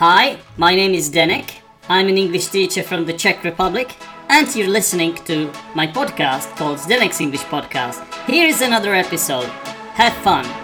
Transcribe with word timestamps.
Hi, 0.00 0.38
my 0.56 0.74
name 0.74 0.94
is 0.94 1.10
Zdenek. 1.10 1.56
I'm 1.86 2.08
an 2.08 2.16
English 2.16 2.46
teacher 2.46 2.82
from 2.82 3.04
the 3.04 3.12
Czech 3.12 3.44
Republic, 3.44 3.94
and 4.30 4.48
you're 4.56 4.66
listening 4.66 5.14
to 5.26 5.52
my 5.74 5.86
podcast 5.86 6.56
called 6.56 6.78
Zdenek's 6.78 7.20
English 7.20 7.42
Podcast. 7.42 8.00
Here 8.24 8.48
is 8.48 8.62
another 8.62 8.94
episode. 8.94 9.50
Have 10.00 10.14
fun. 10.24 10.59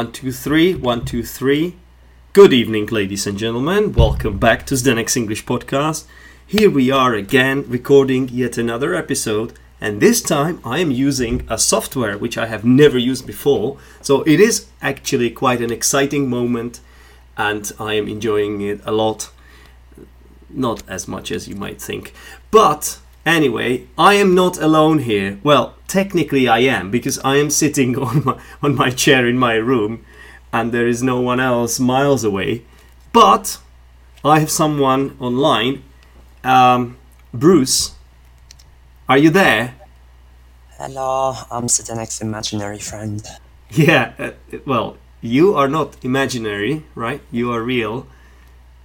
One, 0.00 0.12
two, 0.12 0.32
three, 0.32 0.74
one, 0.74 1.04
two, 1.04 1.22
three. 1.22 1.76
Good 2.32 2.54
evening, 2.54 2.86
ladies 2.86 3.26
and 3.26 3.36
gentlemen. 3.36 3.92
Welcome 3.92 4.38
back 4.38 4.64
to 4.68 4.74
Zdenek's 4.74 5.14
English 5.14 5.44
Podcast. 5.44 6.06
Here 6.46 6.70
we 6.70 6.90
are 6.90 7.12
again 7.12 7.66
recording 7.68 8.30
yet 8.30 8.56
another 8.56 8.94
episode, 8.94 9.52
and 9.78 10.00
this 10.00 10.22
time 10.22 10.58
I 10.64 10.78
am 10.78 10.90
using 10.90 11.46
a 11.50 11.58
software 11.58 12.16
which 12.16 12.38
I 12.38 12.46
have 12.46 12.64
never 12.64 12.96
used 12.96 13.26
before. 13.26 13.76
So 14.00 14.22
it 14.22 14.40
is 14.40 14.68
actually 14.80 15.28
quite 15.28 15.60
an 15.60 15.70
exciting 15.70 16.30
moment, 16.30 16.80
and 17.36 17.70
I 17.78 17.92
am 17.92 18.08
enjoying 18.08 18.62
it 18.62 18.80
a 18.86 18.92
lot. 18.92 19.30
Not 20.48 20.82
as 20.88 21.08
much 21.08 21.30
as 21.30 21.46
you 21.46 21.56
might 21.56 21.78
think. 21.78 22.14
But 22.50 23.00
anyway, 23.26 23.86
I 23.98 24.14
am 24.14 24.34
not 24.34 24.58
alone 24.58 25.00
here. 25.00 25.38
Well, 25.42 25.74
technically 25.88 26.48
I 26.48 26.58
am 26.60 26.90
because 26.90 27.18
I 27.24 27.36
am 27.36 27.50
sitting 27.50 27.96
on 28.08 28.24
my 28.24 28.40
on 28.62 28.74
my 28.74 28.90
chair 28.90 29.26
in 29.26 29.38
my 29.38 29.54
room 29.54 30.04
and 30.52 30.72
there 30.72 30.86
is 30.88 31.02
no 31.02 31.20
one 31.20 31.40
else 31.40 31.78
miles 31.80 32.24
away. 32.24 32.62
But 33.12 33.58
I 34.24 34.38
have 34.40 34.50
someone 34.50 35.16
online. 35.20 35.82
Um, 36.44 36.96
Bruce, 37.32 37.94
are 39.08 39.18
you 39.18 39.30
there? 39.30 39.74
Hello, 40.78 41.34
I'm 41.50 41.66
Zdenek's 41.66 42.20
imaginary 42.20 42.78
friend. 42.78 43.22
Yeah, 43.70 44.12
uh, 44.18 44.30
well, 44.66 44.96
you 45.20 45.54
are 45.54 45.68
not 45.68 45.96
imaginary, 46.02 46.84
right? 46.94 47.20
You 47.30 47.52
are 47.52 47.62
real. 47.62 48.06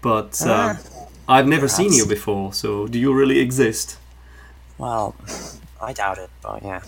But 0.01 0.39
uh, 0.45 0.75
Ah, 0.75 0.79
I've 1.27 1.47
never 1.47 1.67
seen 1.67 1.91
you 1.93 2.05
before, 2.05 2.53
so 2.53 2.85
do 2.87 2.99
you 2.99 3.13
really 3.13 3.39
exist? 3.39 3.97
Well, 4.77 5.15
I 5.81 5.93
doubt 5.93 6.17
it, 6.17 6.29
but 6.41 6.63
yeah. 6.63 6.81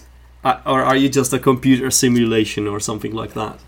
Uh, 0.44 0.60
or 0.66 0.84
are 0.84 0.96
you 0.96 1.10
just 1.10 1.34
a 1.34 1.40
computer 1.40 1.90
simulation 1.92 2.68
or 2.68 2.80
something 2.80 3.14
like 3.14 3.34
that? 3.34 3.60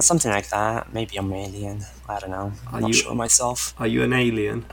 Something 0.00 0.32
like 0.32 0.48
that. 0.50 0.92
Maybe 0.92 1.16
I'm 1.16 1.32
an 1.32 1.38
alien. 1.38 1.84
I 2.08 2.18
don't 2.18 2.30
know. 2.30 2.52
Are 2.66 2.74
I'm 2.76 2.80
not 2.82 2.88
you- 2.88 2.94
sure 2.94 3.14
myself. 3.14 3.74
Are 3.78 3.86
you 3.86 4.02
an 4.02 4.12
alien? 4.12 4.64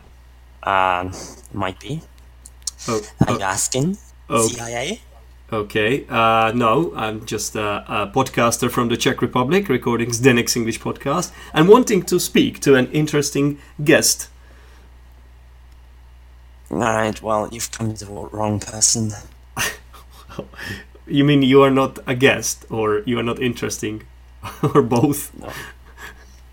Um, 0.64 1.12
might 1.54 1.80
be. 1.80 2.02
Oh, 2.88 3.02
Are 3.28 3.34
you 3.34 3.42
asking? 3.42 3.98
oh, 4.30 4.48
CIA? 4.48 5.00
okay. 5.54 6.06
Uh, 6.10 6.52
no, 6.56 6.92
I'm 6.96 7.26
just 7.26 7.56
a, 7.56 7.86
a 7.88 8.08
podcaster 8.08 8.70
from 8.70 8.90
the 8.90 8.98
Czech 8.98 9.22
Republic, 9.22 9.70
recording 9.70 10.10
Zdenek's 10.10 10.56
English 10.56 10.80
podcast, 10.82 11.32
and 11.54 11.70
wanting 11.70 12.02
to 12.04 12.20
speak 12.20 12.60
to 12.62 12.76
an 12.76 12.88
interesting 12.92 13.60
guest. 13.84 14.28
Alright, 16.72 17.22
well, 17.22 17.48
you've 17.52 17.72
come 17.72 17.94
to 17.94 18.06
the 18.06 18.12
wrong 18.12 18.60
person. 18.60 19.12
You 21.08 21.24
mean 21.24 21.44
you 21.44 21.62
are 21.62 21.70
not 21.70 22.00
a 22.08 22.16
guest, 22.16 22.66
or 22.70 23.04
you 23.06 23.20
are 23.20 23.24
not 23.24 23.40
interesting, 23.40 24.04
or 24.74 24.82
both? 24.82 25.32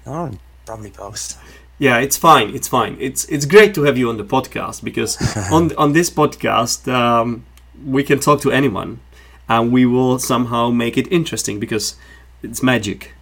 Oh, 0.06 0.30
probably 0.66 0.90
both. 0.90 1.42
Yeah, 1.78 1.98
it's 1.98 2.18
fine. 2.18 2.54
It's 2.54 2.68
fine. 2.68 2.96
It's 3.00 3.24
it's 3.26 3.46
great 3.46 3.74
to 3.74 3.84
have 3.84 3.96
you 3.96 4.10
on 4.10 4.18
the 4.18 4.24
podcast 4.24 4.84
because 4.84 5.16
on 5.50 5.74
on 5.76 5.94
this 5.94 6.10
podcast 6.10 6.86
um, 6.92 7.46
we 7.84 8.02
can 8.04 8.20
talk 8.20 8.42
to 8.42 8.52
anyone, 8.52 9.00
and 9.48 9.72
we 9.72 9.86
will 9.86 10.18
somehow 10.18 10.70
make 10.70 10.98
it 10.98 11.10
interesting 11.10 11.58
because 11.58 11.96
it's 12.42 12.62
magic. 12.62 13.14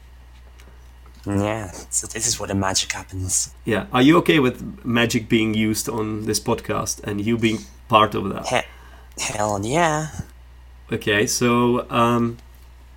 Yeah, 1.26 1.70
so 1.90 2.06
this 2.06 2.26
is 2.26 2.40
where 2.40 2.46
the 2.48 2.54
magic 2.54 2.92
happens. 2.92 3.52
Yeah. 3.64 3.86
Are 3.92 4.00
you 4.02 4.16
okay 4.18 4.38
with 4.38 4.84
magic 4.84 5.28
being 5.28 5.52
used 5.54 5.88
on 5.88 6.24
this 6.24 6.40
podcast 6.40 7.02
and 7.04 7.20
you 7.20 7.36
being 7.36 7.58
part 7.88 8.14
of 8.14 8.28
that? 8.30 8.46
He- 8.46 9.22
hell 9.24 9.60
yeah. 9.64 10.08
Okay. 10.90 11.26
So, 11.26 11.88
um, 11.90 12.38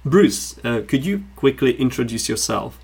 Bruce, 0.05 0.55
uh, 0.63 0.81
could 0.87 1.05
you 1.05 1.23
quickly 1.35 1.73
introduce 1.79 2.29
yourself? 2.29 2.77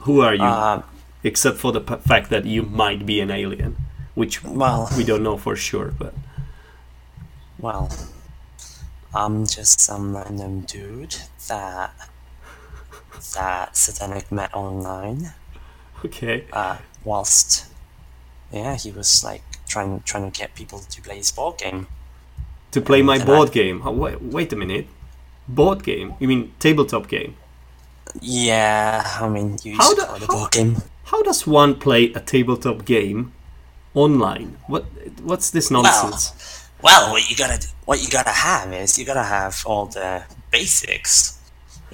Who 0.00 0.20
are 0.20 0.34
you? 0.34 0.42
Uh, 0.44 0.82
Except 1.22 1.56
for 1.56 1.72
the 1.72 1.80
p- 1.80 1.96
fact 2.06 2.28
that 2.28 2.44
you 2.44 2.62
might 2.62 3.06
be 3.06 3.18
an 3.20 3.30
alien, 3.30 3.76
which 4.14 4.44
well, 4.44 4.90
we 4.98 5.04
don't 5.04 5.22
know 5.22 5.38
for 5.38 5.56
sure. 5.56 5.94
But 5.98 6.12
Well, 7.58 7.88
I'm 9.14 9.46
just 9.46 9.80
some 9.80 10.14
random 10.14 10.60
dude 10.62 11.16
that 11.48 11.94
that 13.34 13.74
Zdenek 13.74 14.30
met 14.30 14.52
online. 14.54 15.32
okay. 16.04 16.44
Uh, 16.52 16.78
whilst, 17.04 17.66
yeah, 18.52 18.76
he 18.76 18.90
was 18.90 19.24
like 19.24 19.42
trying 19.66 20.00
trying 20.04 20.30
to 20.30 20.38
get 20.38 20.54
people 20.54 20.78
to 20.80 21.02
play 21.02 21.16
his 21.16 21.32
board 21.32 21.58
game. 21.58 21.86
to 22.72 22.80
play 22.80 23.02
my 23.02 23.18
board 23.24 23.50
I- 23.50 23.52
game. 23.52 23.82
Oh, 23.84 23.92
wait, 23.92 24.20
wait 24.20 24.52
a 24.52 24.56
minute. 24.56 24.86
Board 25.48 25.82
game? 25.84 26.14
You 26.20 26.26
mean 26.28 26.52
tabletop 26.58 27.06
game? 27.08 27.36
Yeah, 28.20 29.02
I 29.20 29.28
mean, 29.28 29.58
you 29.62 29.76
How 29.76 29.90
to 29.90 29.96
the- 30.00 30.06
call 30.06 30.16
it 30.16 30.22
a 30.22 30.26
how- 30.26 30.32
board 30.34 30.50
game. 30.52 30.76
How 31.04 31.22
does 31.22 31.46
one 31.46 31.74
play 31.78 32.12
a 32.14 32.20
tabletop 32.20 32.84
game 32.84 33.32
online? 33.94 34.56
What 34.66 34.84
what's 35.22 35.50
this 35.50 35.70
nonsense? 35.70 36.32
Well, 36.82 37.02
Well, 37.04 37.12
what 37.12 37.30
you 37.30 37.36
gotta 37.36 37.66
what 37.84 38.02
you 38.02 38.08
gotta 38.08 38.30
have 38.30 38.72
is 38.72 38.98
you 38.98 39.04
gotta 39.04 39.22
have 39.22 39.62
all 39.66 39.86
the 39.86 40.22
basics. 40.50 41.38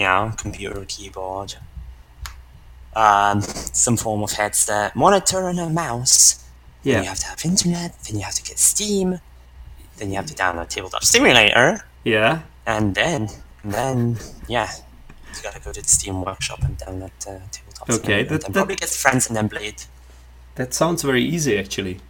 You 0.01 0.07
know, 0.07 0.33
computer, 0.39 0.83
keyboard, 0.89 1.57
um, 2.97 3.43
some 3.43 3.99
form 3.99 4.23
of 4.23 4.33
headset, 4.33 4.97
monitor, 4.97 5.47
and 5.47 5.61
a 5.61 5.69
mouse. 5.69 6.43
Then 6.83 7.03
you 7.03 7.09
have 7.11 7.19
to 7.19 7.27
have 7.27 7.45
internet. 7.45 7.99
Then 8.05 8.17
you 8.19 8.25
have 8.25 8.33
to 8.37 8.43
get 8.43 8.59
Steam. 8.59 9.21
Then 9.99 10.09
you 10.09 10.17
have 10.17 10.25
to 10.25 10.33
download 10.35 10.71
Tabletop 10.71 11.05
Simulator, 11.05 11.85
Yeah. 12.05 12.41
and 12.67 12.95
then 12.95 13.29
and 13.63 13.73
then 13.75 14.17
yeah, 14.49 14.71
you 15.37 15.43
gotta 15.43 15.61
go 15.61 15.71
to 15.71 15.83
the 15.83 15.89
Steam 15.89 16.23
Workshop 16.25 16.61
and 16.63 16.79
download 16.79 17.11
uh, 17.29 17.39
Tabletop 17.53 17.91
Okay, 17.91 17.99
Simulator. 18.01 18.29
that- 18.31 18.41
then 18.41 18.53
that- 18.53 18.59
probably 18.59 18.77
get 18.77 18.89
friends 18.89 19.27
and 19.29 19.37
then 19.37 19.51
play 19.51 19.67
it. 19.67 19.87
That 20.55 20.73
sounds 20.73 21.03
very 21.03 21.23
easy 21.23 21.59
actually. 21.59 22.01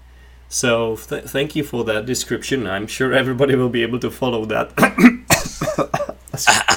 So 0.49 0.95
th- 0.95 1.25
thank 1.25 1.57
you 1.57 1.65
for 1.65 1.83
that 1.91 2.07
description. 2.07 2.69
I'm 2.69 2.87
sure 2.87 3.12
everybody 3.12 3.57
will 3.57 3.69
be 3.69 3.83
able 3.83 3.99
to 3.99 4.12
follow 4.12 4.45
that. 4.45 4.69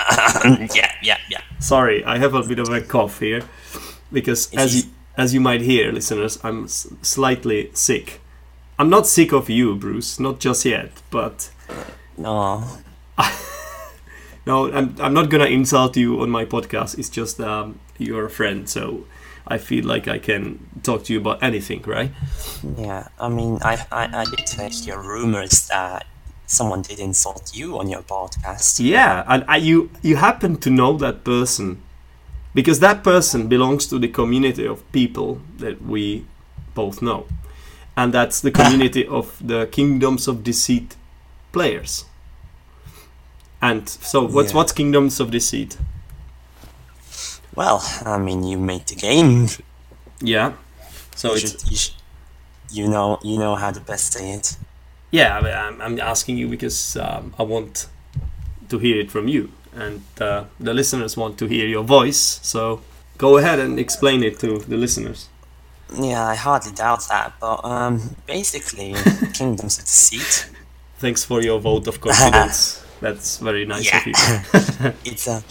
yeah, 0.74 0.92
yeah, 1.02 1.18
yeah. 1.30 1.42
Sorry, 1.60 2.04
I 2.04 2.18
have 2.18 2.34
a 2.34 2.44
bit 2.44 2.60
of 2.60 2.70
a 2.70 2.82
cough 2.82 3.20
here 3.20 3.42
because 4.12 4.54
as 4.54 4.76
you- 4.86 4.92
as 5.18 5.34
you 5.34 5.40
might 5.42 5.62
hear, 5.62 5.92
listeners, 5.92 6.40
I'm 6.44 6.64
s- 6.66 6.88
slightly 7.04 7.70
sick. 7.74 8.20
I'm 8.80 8.90
not 8.90 9.06
sick 9.08 9.32
of 9.32 9.48
you, 9.50 9.76
Bruce, 9.76 10.20
not 10.20 10.40
just 10.40 10.66
yet, 10.66 10.90
but 11.12 11.52
No, 12.18 12.64
No, 14.46 14.72
I'm, 14.74 14.96
I'm 15.00 15.14
not 15.14 15.30
gonna 15.30 15.46
insult 15.46 15.96
you 15.96 16.20
on 16.22 16.30
my 16.30 16.46
podcast. 16.46 16.98
It's 17.00 17.10
just 17.10 17.40
um, 17.40 17.80
you're 17.98 18.26
a 18.26 18.30
friend, 18.30 18.68
so 18.68 19.06
I 19.48 19.58
feel 19.58 19.86
like 19.86 20.08
I 20.08 20.20
can 20.20 20.60
talk 20.84 21.06
to 21.06 21.14
you 21.14 21.20
about 21.20 21.42
anything, 21.42 21.82
right? 21.84 22.12
yeah. 22.78 23.08
I 23.20 23.30
mean, 23.30 23.60
I 23.62 23.86
I, 23.92 24.22
I 24.22 24.26
did 24.26 24.60
uh, 24.60 24.70
hear 24.70 25.00
rumors 25.02 25.68
that 25.68 26.06
someone 26.54 26.82
did 26.82 27.00
insult 27.00 27.52
you 27.56 27.78
on 27.80 27.90
your 27.90 28.02
podcast. 28.04 28.80
Yeah, 28.80 29.24
and 29.28 29.44
I, 29.48 29.58
you 29.58 29.90
you 30.02 30.16
happen 30.18 30.58
to 30.58 30.70
know 30.70 30.98
that 30.98 31.24
person 31.24 31.82
because 32.54 32.80
that 32.80 33.04
person 33.04 33.48
belongs 33.48 33.88
to 33.88 34.00
the 34.00 34.08
community 34.08 34.66
of 34.68 34.80
people 34.92 35.40
that 35.58 35.82
we 35.82 36.26
both 36.76 37.02
know, 37.02 37.26
and 37.98 38.14
that's 38.14 38.42
the 38.42 38.52
community 38.52 39.06
of 39.20 39.38
the 39.48 39.68
Kingdoms 39.72 40.28
of 40.28 40.44
Deceit 40.44 40.96
players. 41.52 42.06
And 43.62 43.88
so, 43.90 44.28
what's 44.28 44.52
Yeah. 44.52 44.58
what's 44.58 44.72
Kingdoms 44.74 45.20
of 45.20 45.32
Deceit? 45.32 45.78
Well, 47.56 47.82
I 48.06 48.18
mean, 48.18 48.44
you 48.44 48.58
made 48.58 48.88
the 48.88 48.96
game. 48.96 49.48
Yeah. 50.22 50.54
So 51.16 51.34
you, 51.34 51.40
should, 51.40 51.64
you, 51.70 51.78
should, 51.78 51.94
you 52.72 52.88
know 52.88 53.20
you 53.24 53.38
know 53.38 53.56
how 53.56 53.72
to 53.72 53.80
best 53.80 54.14
say 54.14 54.32
it. 54.32 54.58
Yeah, 55.14 55.38
I'm, 55.38 55.80
I'm 55.82 56.00
asking 56.00 56.38
you 56.38 56.48
because 56.48 56.98
um, 56.98 57.36
I 57.38 57.44
want 57.44 57.88
to 58.70 58.80
hear 58.80 59.00
it 59.00 59.12
from 59.12 59.28
you, 59.28 59.52
and 59.76 60.02
uh, 60.20 60.46
the 60.60 60.74
listeners 60.74 61.16
want 61.16 61.38
to 61.38 61.46
hear 61.46 61.68
your 61.68 61.84
voice. 61.84 62.40
So 62.42 62.82
go 63.20 63.38
ahead 63.38 63.60
and 63.60 63.80
explain 63.80 64.24
it 64.24 64.40
to 64.40 64.58
the 64.58 64.76
listeners. 64.76 65.30
Yeah, 65.96 66.26
I 66.26 66.34
hardly 66.36 66.72
doubt 66.72 67.08
that, 67.10 67.34
but 67.40 67.64
um, 67.64 68.16
basically, 68.26 68.96
Kingdoms 69.34 69.78
of 69.78 69.86
Deceit. 69.86 70.50
Thanks 70.98 71.24
for 71.24 71.44
your 71.44 71.60
vote 71.60 71.88
of 71.88 72.02
confidence. 72.02 72.84
That's 73.02 73.38
very 73.38 73.66
nice 73.66 73.86
Yeah. 73.86 74.00
of 74.00 74.06
you. 74.08 74.14
it's 75.12 75.28
a 75.28 75.44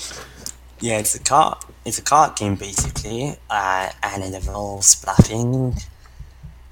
yeah, 0.80 0.98
it's 0.98 1.14
a 1.14 1.20
card. 1.20 1.58
It's 1.84 1.98
a 2.00 2.02
card 2.02 2.34
game 2.34 2.56
basically, 2.56 3.36
uh, 3.48 3.90
and 4.02 4.24
it 4.24 4.34
involves 4.34 4.96
bluffing, 5.04 5.74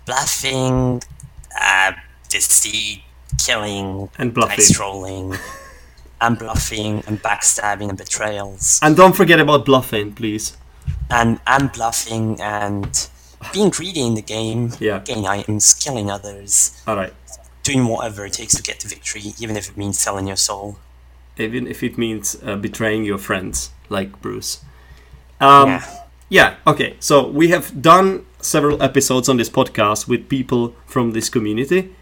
bluffing, 0.07 1.03
uh, 1.61 1.93
deceit, 2.31 3.03
killing, 3.44 4.09
And 4.19 4.32
bluffing. 4.32 4.56
dice 4.56 4.79
rolling, 4.79 5.37
and 6.21 6.38
bluffing, 6.38 7.03
and 7.06 7.23
backstabbing, 7.23 7.88
and 7.88 7.99
betrayals, 7.99 8.79
and 8.82 8.97
don't 8.97 9.15
forget 9.17 9.41
about 9.41 9.65
bluffing, 9.67 10.12
please. 10.12 10.56
and 11.11 11.41
and 11.47 11.73
bluffing, 11.73 12.41
and 12.41 13.09
being 13.53 13.71
greedy 13.71 14.00
in 14.06 14.15
the 14.15 14.23
game, 14.23 14.73
Yeah. 14.79 14.99
getting 15.05 15.27
items, 15.27 15.75
killing 15.75 16.11
others, 16.11 16.73
All 16.87 16.97
right. 16.97 17.12
doing 17.62 17.87
whatever 17.87 18.25
it 18.27 18.35
takes 18.35 18.55
to 18.55 18.62
get 18.62 18.81
to 18.81 18.88
victory, 18.88 19.35
even 19.38 19.56
if 19.56 19.69
it 19.71 19.76
means 19.76 19.99
selling 19.99 20.26
your 20.26 20.37
soul. 20.37 20.79
Even 21.38 21.67
if 21.67 21.83
it 21.83 21.97
means 21.97 22.37
uh, 22.47 22.56
betraying 22.56 23.05
your 23.05 23.19
friends, 23.19 23.71
like 23.88 24.21
Bruce. 24.21 24.59
Um, 25.41 25.69
yeah. 25.69 25.85
Yeah, 26.29 26.55
okay. 26.67 26.97
So 27.00 27.26
we 27.26 27.49
have 27.49 27.81
done 27.83 28.25
several 28.41 28.81
episodes 28.83 29.29
on 29.29 29.37
this 29.38 29.49
podcast 29.50 30.06
with 30.06 30.29
people 30.29 30.75
from 30.87 31.12
this 31.12 31.29
community, 31.31 31.94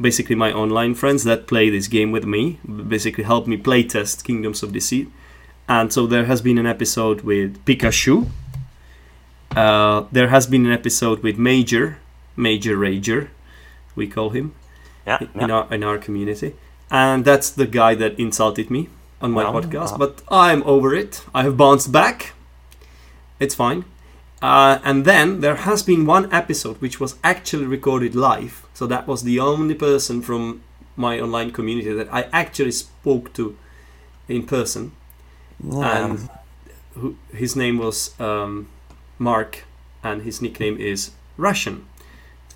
basically 0.00 0.34
my 0.36 0.52
online 0.52 0.94
friends 0.94 1.24
that 1.24 1.46
play 1.46 1.70
this 1.70 1.88
game 1.88 2.12
with 2.12 2.24
me, 2.24 2.58
basically 2.88 3.24
help 3.24 3.46
me 3.46 3.56
playtest 3.56 4.24
Kingdoms 4.24 4.62
of 4.62 4.72
Deceit. 4.72 5.08
And 5.68 5.92
so 5.92 6.06
there 6.06 6.24
has 6.26 6.42
been 6.42 6.58
an 6.58 6.66
episode 6.66 7.22
with 7.22 7.64
Pikachu. 7.64 8.28
Uh, 9.56 10.04
there 10.12 10.28
has 10.28 10.46
been 10.46 10.66
an 10.66 10.72
episode 10.72 11.22
with 11.22 11.38
Major, 11.38 11.98
Major 12.36 12.76
Rager, 12.76 13.28
we 13.94 14.08
call 14.08 14.30
him 14.30 14.52
Yeah, 15.06 15.18
in 15.20 15.48
yeah. 15.48 15.54
our 15.54 15.74
in 15.74 15.84
our 15.84 15.98
community, 15.98 16.54
and 16.90 17.24
that's 17.24 17.50
the 17.50 17.66
guy 17.66 17.94
that 17.94 18.18
insulted 18.18 18.68
me 18.70 18.88
on 19.20 19.30
my 19.30 19.44
Well, 19.44 19.62
podcast. 19.62 19.96
But 19.98 20.22
I'm 20.28 20.62
over 20.64 20.92
it. 20.94 21.22
I 21.32 21.44
have 21.44 21.56
bounced 21.56 21.92
back. 21.92 22.32
It's 23.38 23.54
fine. 23.54 23.84
Uh, 24.42 24.78
and 24.84 25.04
then 25.04 25.40
there 25.40 25.56
has 25.56 25.82
been 25.82 26.04
one 26.04 26.28
episode 26.32 26.80
which 26.80 26.98
was 27.00 27.14
actually 27.22 27.66
recorded 27.66 28.14
live. 28.14 28.63
So 28.74 28.86
that 28.86 29.06
was 29.06 29.22
the 29.22 29.40
only 29.40 29.74
person 29.74 30.20
from 30.20 30.62
my 30.96 31.18
online 31.20 31.50
community 31.50 31.92
that 31.92 32.12
I 32.12 32.28
actually 32.32 32.72
spoke 32.72 33.32
to 33.34 33.56
in 34.28 34.46
person. 34.46 34.92
Yeah. 35.62 36.04
And 36.04 36.28
who, 36.94 37.16
his 37.32 37.56
name 37.56 37.78
was 37.78 38.18
um, 38.20 38.68
Mark, 39.18 39.64
and 40.02 40.22
his 40.22 40.42
nickname 40.42 40.76
is 40.78 41.12
Russian. 41.36 41.86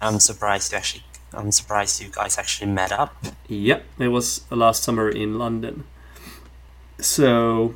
I'm 0.00 0.20
surprised 0.20 0.72
you 0.72 0.78
actually. 0.78 1.04
I'm 1.32 1.52
surprised 1.52 2.00
you 2.00 2.08
guys 2.08 2.38
actually 2.38 2.70
met 2.70 2.90
up. 2.90 3.14
Yep, 3.48 3.84
it 3.98 4.08
was 4.08 4.50
last 4.50 4.82
summer 4.82 5.10
in 5.10 5.38
London. 5.38 5.84
So, 7.00 7.74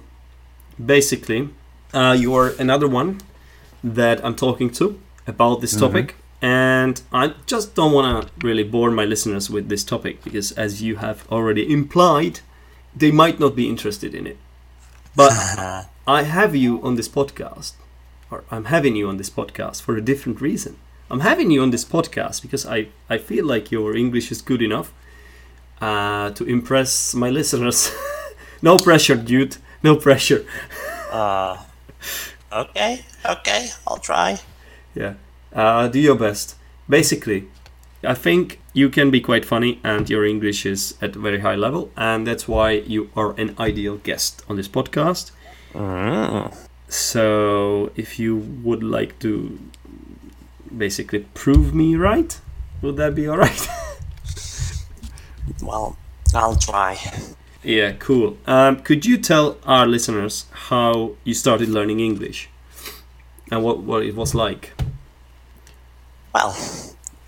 basically, 0.84 1.50
uh, 1.92 2.16
you 2.18 2.34
are 2.34 2.54
another 2.58 2.88
one 2.88 3.20
that 3.84 4.24
I'm 4.24 4.34
talking 4.34 4.70
to 4.70 4.98
about 5.26 5.60
this 5.60 5.76
topic, 5.76 6.14
and 6.42 7.00
I 7.12 7.34
just 7.46 7.76
don't 7.76 7.92
want 7.92 8.26
to 8.26 8.46
really 8.46 8.64
bore 8.64 8.90
my 8.90 9.04
listeners 9.04 9.48
with 9.48 9.68
this 9.68 9.84
topic 9.84 10.24
because, 10.24 10.50
as 10.52 10.82
you 10.82 10.96
have 10.96 11.24
already 11.30 11.72
implied, 11.72 12.40
they 12.94 13.12
might 13.12 13.38
not 13.38 13.54
be 13.54 13.68
interested 13.68 14.12
in 14.12 14.26
it. 14.26 14.36
But 15.14 15.30
I 16.06 16.24
have 16.24 16.56
you 16.56 16.82
on 16.82 16.96
this 16.96 17.08
podcast, 17.08 17.74
or 18.28 18.42
I'm 18.50 18.64
having 18.64 18.96
you 18.96 19.08
on 19.08 19.18
this 19.18 19.30
podcast 19.30 19.82
for 19.82 19.96
a 19.96 20.00
different 20.00 20.40
reason. 20.40 20.78
I'm 21.08 21.20
having 21.20 21.52
you 21.52 21.62
on 21.62 21.70
this 21.70 21.84
podcast 21.84 22.42
because 22.42 22.66
I, 22.66 22.88
I 23.08 23.18
feel 23.18 23.46
like 23.46 23.70
your 23.70 23.94
English 23.94 24.32
is 24.32 24.42
good 24.42 24.62
enough 24.62 24.92
uh, 25.80 26.30
to 26.30 26.44
impress 26.44 27.14
my 27.14 27.30
listeners. 27.30 27.92
no 28.62 28.78
pressure, 28.78 29.16
dude. 29.16 29.56
No 29.82 29.96
pressure. 29.96 30.44
Uh, 31.12 31.62
okay, 32.50 33.04
okay, 33.22 33.68
I'll 33.86 33.98
try. 33.98 34.40
Yeah. 34.94 35.12
Uh, 35.54 35.88
do 35.88 36.00
your 36.00 36.16
best. 36.16 36.56
Basically, 36.88 37.48
I 38.04 38.14
think 38.14 38.60
you 38.72 38.88
can 38.88 39.10
be 39.10 39.20
quite 39.20 39.44
funny 39.44 39.80
and 39.84 40.08
your 40.08 40.24
English 40.24 40.66
is 40.66 40.94
at 41.00 41.16
a 41.16 41.18
very 41.18 41.40
high 41.40 41.56
level, 41.56 41.90
and 41.96 42.26
that's 42.26 42.48
why 42.48 42.72
you 42.72 43.10
are 43.14 43.32
an 43.38 43.54
ideal 43.58 43.96
guest 43.98 44.42
on 44.48 44.56
this 44.56 44.68
podcast. 44.68 45.30
Mm. 45.72 46.54
So, 46.88 47.90
if 47.96 48.18
you 48.18 48.36
would 48.36 48.82
like 48.82 49.18
to 49.20 49.58
basically 50.76 51.20
prove 51.34 51.74
me 51.74 51.96
right, 51.96 52.38
would 52.82 52.96
that 52.96 53.14
be 53.14 53.28
alright? 53.28 53.68
Well, 55.62 55.96
I'll 56.34 56.56
try. 56.56 56.98
yeah, 57.62 57.92
cool. 57.92 58.36
Um, 58.46 58.82
could 58.82 59.06
you 59.06 59.18
tell 59.18 59.58
our 59.64 59.86
listeners 59.86 60.46
how 60.68 61.12
you 61.24 61.34
started 61.34 61.68
learning 61.68 62.00
English 62.00 62.48
and 63.50 63.62
what, 63.62 63.80
what 63.80 64.02
it 64.04 64.14
was 64.14 64.34
like? 64.34 64.72
Well, 66.34 66.56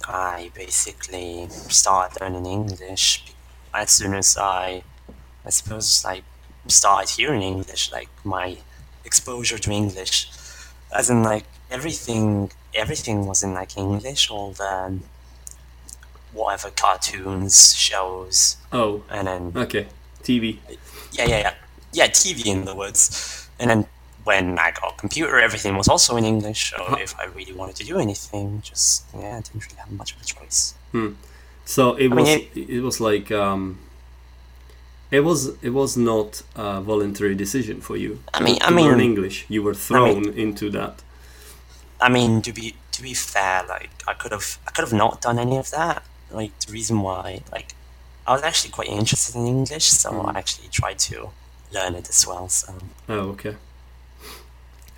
I 0.08 0.50
basically 0.54 1.48
started 1.50 2.20
learning 2.20 2.46
English 2.46 3.24
as 3.72 3.90
soon 3.90 4.14
as 4.14 4.36
I, 4.38 4.82
I 5.44 5.50
suppose, 5.50 6.04
like 6.04 6.24
started 6.68 7.10
hearing 7.10 7.42
English. 7.42 7.92
Like 7.92 8.08
my 8.24 8.58
exposure 9.04 9.58
to 9.58 9.70
English, 9.70 10.30
as 10.92 11.10
in 11.10 11.22
like 11.22 11.44
everything, 11.70 12.50
everything 12.74 13.26
was 13.26 13.42
in 13.42 13.52
like 13.54 13.76
English. 13.76 14.30
All 14.30 14.52
the 14.52 14.72
um, 14.72 15.02
whatever 16.32 16.70
cartoons, 16.70 17.74
shows, 17.76 18.56
Oh, 18.72 19.02
and 19.10 19.26
then 19.28 19.52
okay. 19.54 19.86
TV. 20.22 20.58
yeah, 21.12 21.26
yeah, 21.26 21.38
yeah, 21.38 21.54
yeah, 21.92 22.06
TV 22.08 22.46
in 22.46 22.64
the 22.64 22.74
woods. 22.74 23.48
And 23.58 23.70
then 23.70 23.86
when 24.24 24.58
I 24.58 24.70
got 24.70 24.94
a 24.94 24.96
computer, 24.96 25.38
everything 25.38 25.76
was 25.76 25.88
also 25.88 26.16
in 26.16 26.24
English. 26.24 26.70
So 26.70 26.76
Uh-huh. 26.82 26.96
if 27.06 27.12
I 27.22 27.24
really 27.38 27.52
wanted 27.60 27.76
to 27.76 27.84
do 27.84 27.98
anything, 27.98 28.62
just 28.70 29.04
yeah, 29.14 29.36
I 29.38 29.40
didn't 29.44 29.62
really 29.66 29.78
have 29.84 29.90
much 30.00 30.10
of 30.14 30.22
a 30.22 30.24
choice. 30.24 30.74
Hmm. 30.92 31.12
So 31.64 31.82
it 32.04 32.10
I 32.12 32.14
was 32.14 32.24
mean, 32.28 32.48
it, 32.54 32.82
was 32.82 33.00
like 33.00 33.30
um, 33.44 33.78
it 35.10 35.20
was 35.20 35.38
it 35.62 35.70
was 35.70 35.96
not 35.96 36.42
a 36.56 36.80
voluntary 36.80 37.34
decision 37.34 37.80
for 37.80 37.96
you. 37.96 38.18
I 38.34 38.40
mean- 38.40 38.58
to 38.58 38.66
I 38.66 38.70
mean- 38.70 38.86
learn 38.88 39.00
English. 39.00 39.36
You 39.48 39.62
were 39.62 39.74
thrown 39.74 40.22
into 40.44 40.70
that. 40.70 40.94
I 42.00 42.08
mean, 42.08 42.42
to 42.42 42.52
be 42.52 42.74
to 42.92 43.02
be 43.02 43.14
fair, 43.14 43.62
like 43.68 43.90
I 44.08 44.14
could 44.20 44.32
have 44.32 44.58
I 44.66 44.70
could 44.74 44.84
have 44.88 44.96
not 44.96 45.20
done 45.26 45.38
any 45.38 45.56
of 45.58 45.68
that. 45.70 46.02
Like 46.30 46.52
the 46.66 46.72
reason 46.72 46.96
why, 47.02 47.42
like 47.52 47.68
I 48.26 48.32
was 48.32 48.42
actually 48.42 48.72
quite 48.72 48.88
interested 48.88 49.34
in 49.36 49.46
English, 49.46 49.86
so 50.02 50.10
Mm. 50.10 50.34
I 50.34 50.38
actually 50.38 50.68
tried 50.80 50.98
to 51.10 51.16
learn 51.72 51.94
it 51.94 52.08
as 52.08 52.26
well. 52.26 52.48
So 52.48 52.72
Oh, 53.08 53.30
okay. 53.34 53.56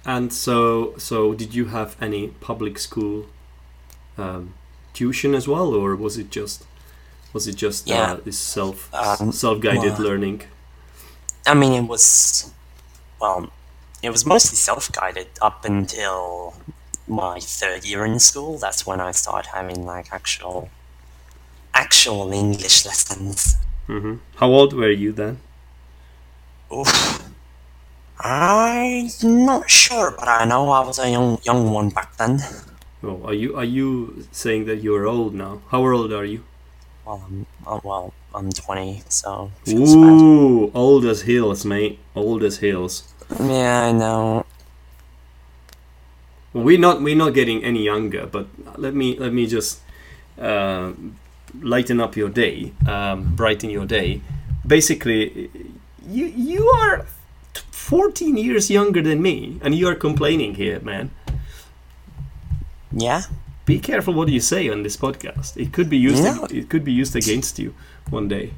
And 0.07 0.33
so 0.33 0.95
so 0.99 1.35
did 1.35 1.55
you 1.55 1.67
have 1.67 1.97
any 2.01 2.29
public 2.29 2.79
school 2.79 3.27
um, 4.17 4.55
tuition 4.95 5.35
as 5.35 5.47
well, 5.49 5.75
or 5.75 5.97
was 5.97 6.17
it 6.17 6.31
just 6.31 6.65
was 7.33 7.47
it 7.49 7.57
just 7.57 7.87
Yeah. 7.87 8.13
uh, 8.13 8.17
this 8.25 8.39
self 8.39 8.89
Um, 8.95 9.33
self 9.33 9.61
guided 9.61 9.93
well- 9.99 10.03
learning? 10.09 10.43
I 11.47 11.55
mean, 11.55 11.73
it 11.85 11.89
was 11.89 12.53
well, 13.21 13.51
it 14.03 14.11
was 14.11 14.25
mostly 14.27 14.57
self-guided 14.57 15.29
up 15.41 15.65
until 15.65 16.55
my 17.09 17.39
third 17.41 17.85
year 17.85 18.05
in 18.05 18.19
school. 18.21 18.59
That's 18.59 18.87
when 18.87 19.01
I 19.01 19.13
started 19.13 19.51
having 19.55 19.87
like 19.87 20.13
actual 20.13 20.69
actual 21.75 22.33
English 22.33 22.85
lessons. 22.87 23.57
hmm 23.87 24.17
How 24.37 24.49
old 24.49 24.73
were 24.73 24.91
you 24.91 25.13
then? 25.13 25.39
Oof. 26.73 27.23
I'm 28.21 29.09
not 29.23 29.69
sure, 29.69 30.11
but 30.19 30.29
I 30.29 30.45
know 30.45 30.71
I 30.71 30.81
was 30.81 30.99
a 30.99 31.11
young 31.11 31.39
young 31.45 31.71
one 31.71 31.91
back 31.91 32.17
then. 32.17 32.41
Oh, 33.03 33.23
are 33.25 33.35
you 33.35 33.57
are 33.57 33.65
you 33.65 34.25
saying 34.33 34.65
that 34.67 34.83
you're 34.83 35.07
old 35.07 35.35
now? 35.35 35.61
How 35.69 35.85
old 35.85 36.13
are 36.13 36.25
you? 36.25 36.43
Well, 37.05 37.23
I'm, 37.25 37.47
uh, 37.65 37.79
well, 37.85 38.13
I'm 38.35 38.51
20, 38.51 39.05
so 39.09 39.53
feels 39.65 39.95
bad. 39.95 40.03
Ooh, 40.03 40.73
old 40.75 41.05
as 41.05 41.23
hills, 41.23 41.65
mate. 41.65 42.01
Old 42.17 42.43
as 42.43 42.59
hills. 42.59 43.05
Yeah, 43.39 43.87
I 43.87 43.93
know. 43.93 44.45
We're 46.53 46.79
not 46.79 47.03
we're 47.03 47.15
not 47.17 47.35
getting 47.35 47.63
any 47.63 47.85
younger, 47.85 48.27
but 48.27 48.47
let 48.77 48.95
me 48.95 49.17
let 49.19 49.33
me 49.33 49.47
just 49.47 49.81
uh, 50.41 50.93
lighten 51.61 52.01
up 52.01 52.17
your 52.17 52.31
day, 52.31 52.73
um, 52.89 53.37
brighten 53.37 53.69
your 53.71 53.85
day. 53.85 54.23
Basically, 54.67 55.51
you 56.09 56.27
you 56.27 56.67
are 56.67 57.07
14 57.87 58.37
years 58.37 58.69
younger 58.69 59.01
than 59.01 59.23
me, 59.23 59.61
and 59.63 59.73
you 59.73 59.87
are 59.87 59.95
complaining 59.95 60.57
here, 60.57 60.81
man. 60.81 61.13
Yeah, 62.91 63.23
Be 63.65 63.79
careful 63.79 64.13
what 64.13 64.29
you 64.29 64.41
say 64.41 64.69
on 64.69 64.83
this 64.83 64.97
podcast. 64.97 65.57
It 65.57 65.73
could 65.73 65.89
be 65.89 65.97
used. 65.97 66.25
No. 66.25 66.49
It 66.51 66.69
could 66.69 66.83
be 66.83 66.93
used 66.93 67.15
against 67.15 67.61
you 67.61 67.75
one 68.11 68.27
day. 68.27 68.55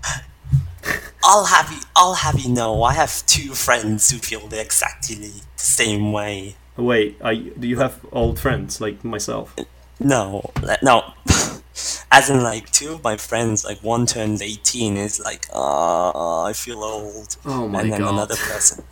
I'll 1.25 1.44
have 1.44 1.70
you. 1.70 1.80
I'll 1.94 2.14
have 2.14 2.40
you 2.40 2.49
know. 2.49 2.82
I 2.82 2.94
have 2.94 3.26
two 3.26 3.52
friends 3.52 4.11
who 4.11 4.16
feel 4.16 4.49
the 4.49 4.61
exactly 4.62 5.16
the 5.16 5.32
same 5.56 6.11
way. 6.11 6.56
Wait, 6.76 7.18
you, 7.23 7.52
do 7.58 7.68
you 7.68 7.78
have 7.78 8.00
old 8.12 8.38
friends 8.40 8.80
like 8.80 9.04
myself? 9.04 9.54
No, 10.00 10.52
no. 10.82 11.12
as 12.11 12.30
in 12.30 12.42
like 12.42 12.70
two 12.70 12.92
of 12.94 13.04
my 13.04 13.16
friends, 13.16 13.64
like 13.64 13.82
one 13.82 14.06
turned 14.06 14.40
eighteen, 14.40 14.97
is 14.97 15.20
like, 15.20 15.47
oh, 15.52 16.44
I 16.47 16.52
feel 16.54 16.82
old. 16.82 17.37
Oh 17.44 17.68
my 17.68 17.82
and 17.82 17.92
then 17.92 18.00
God. 18.00 18.14
another 18.14 18.37
person, 18.37 18.85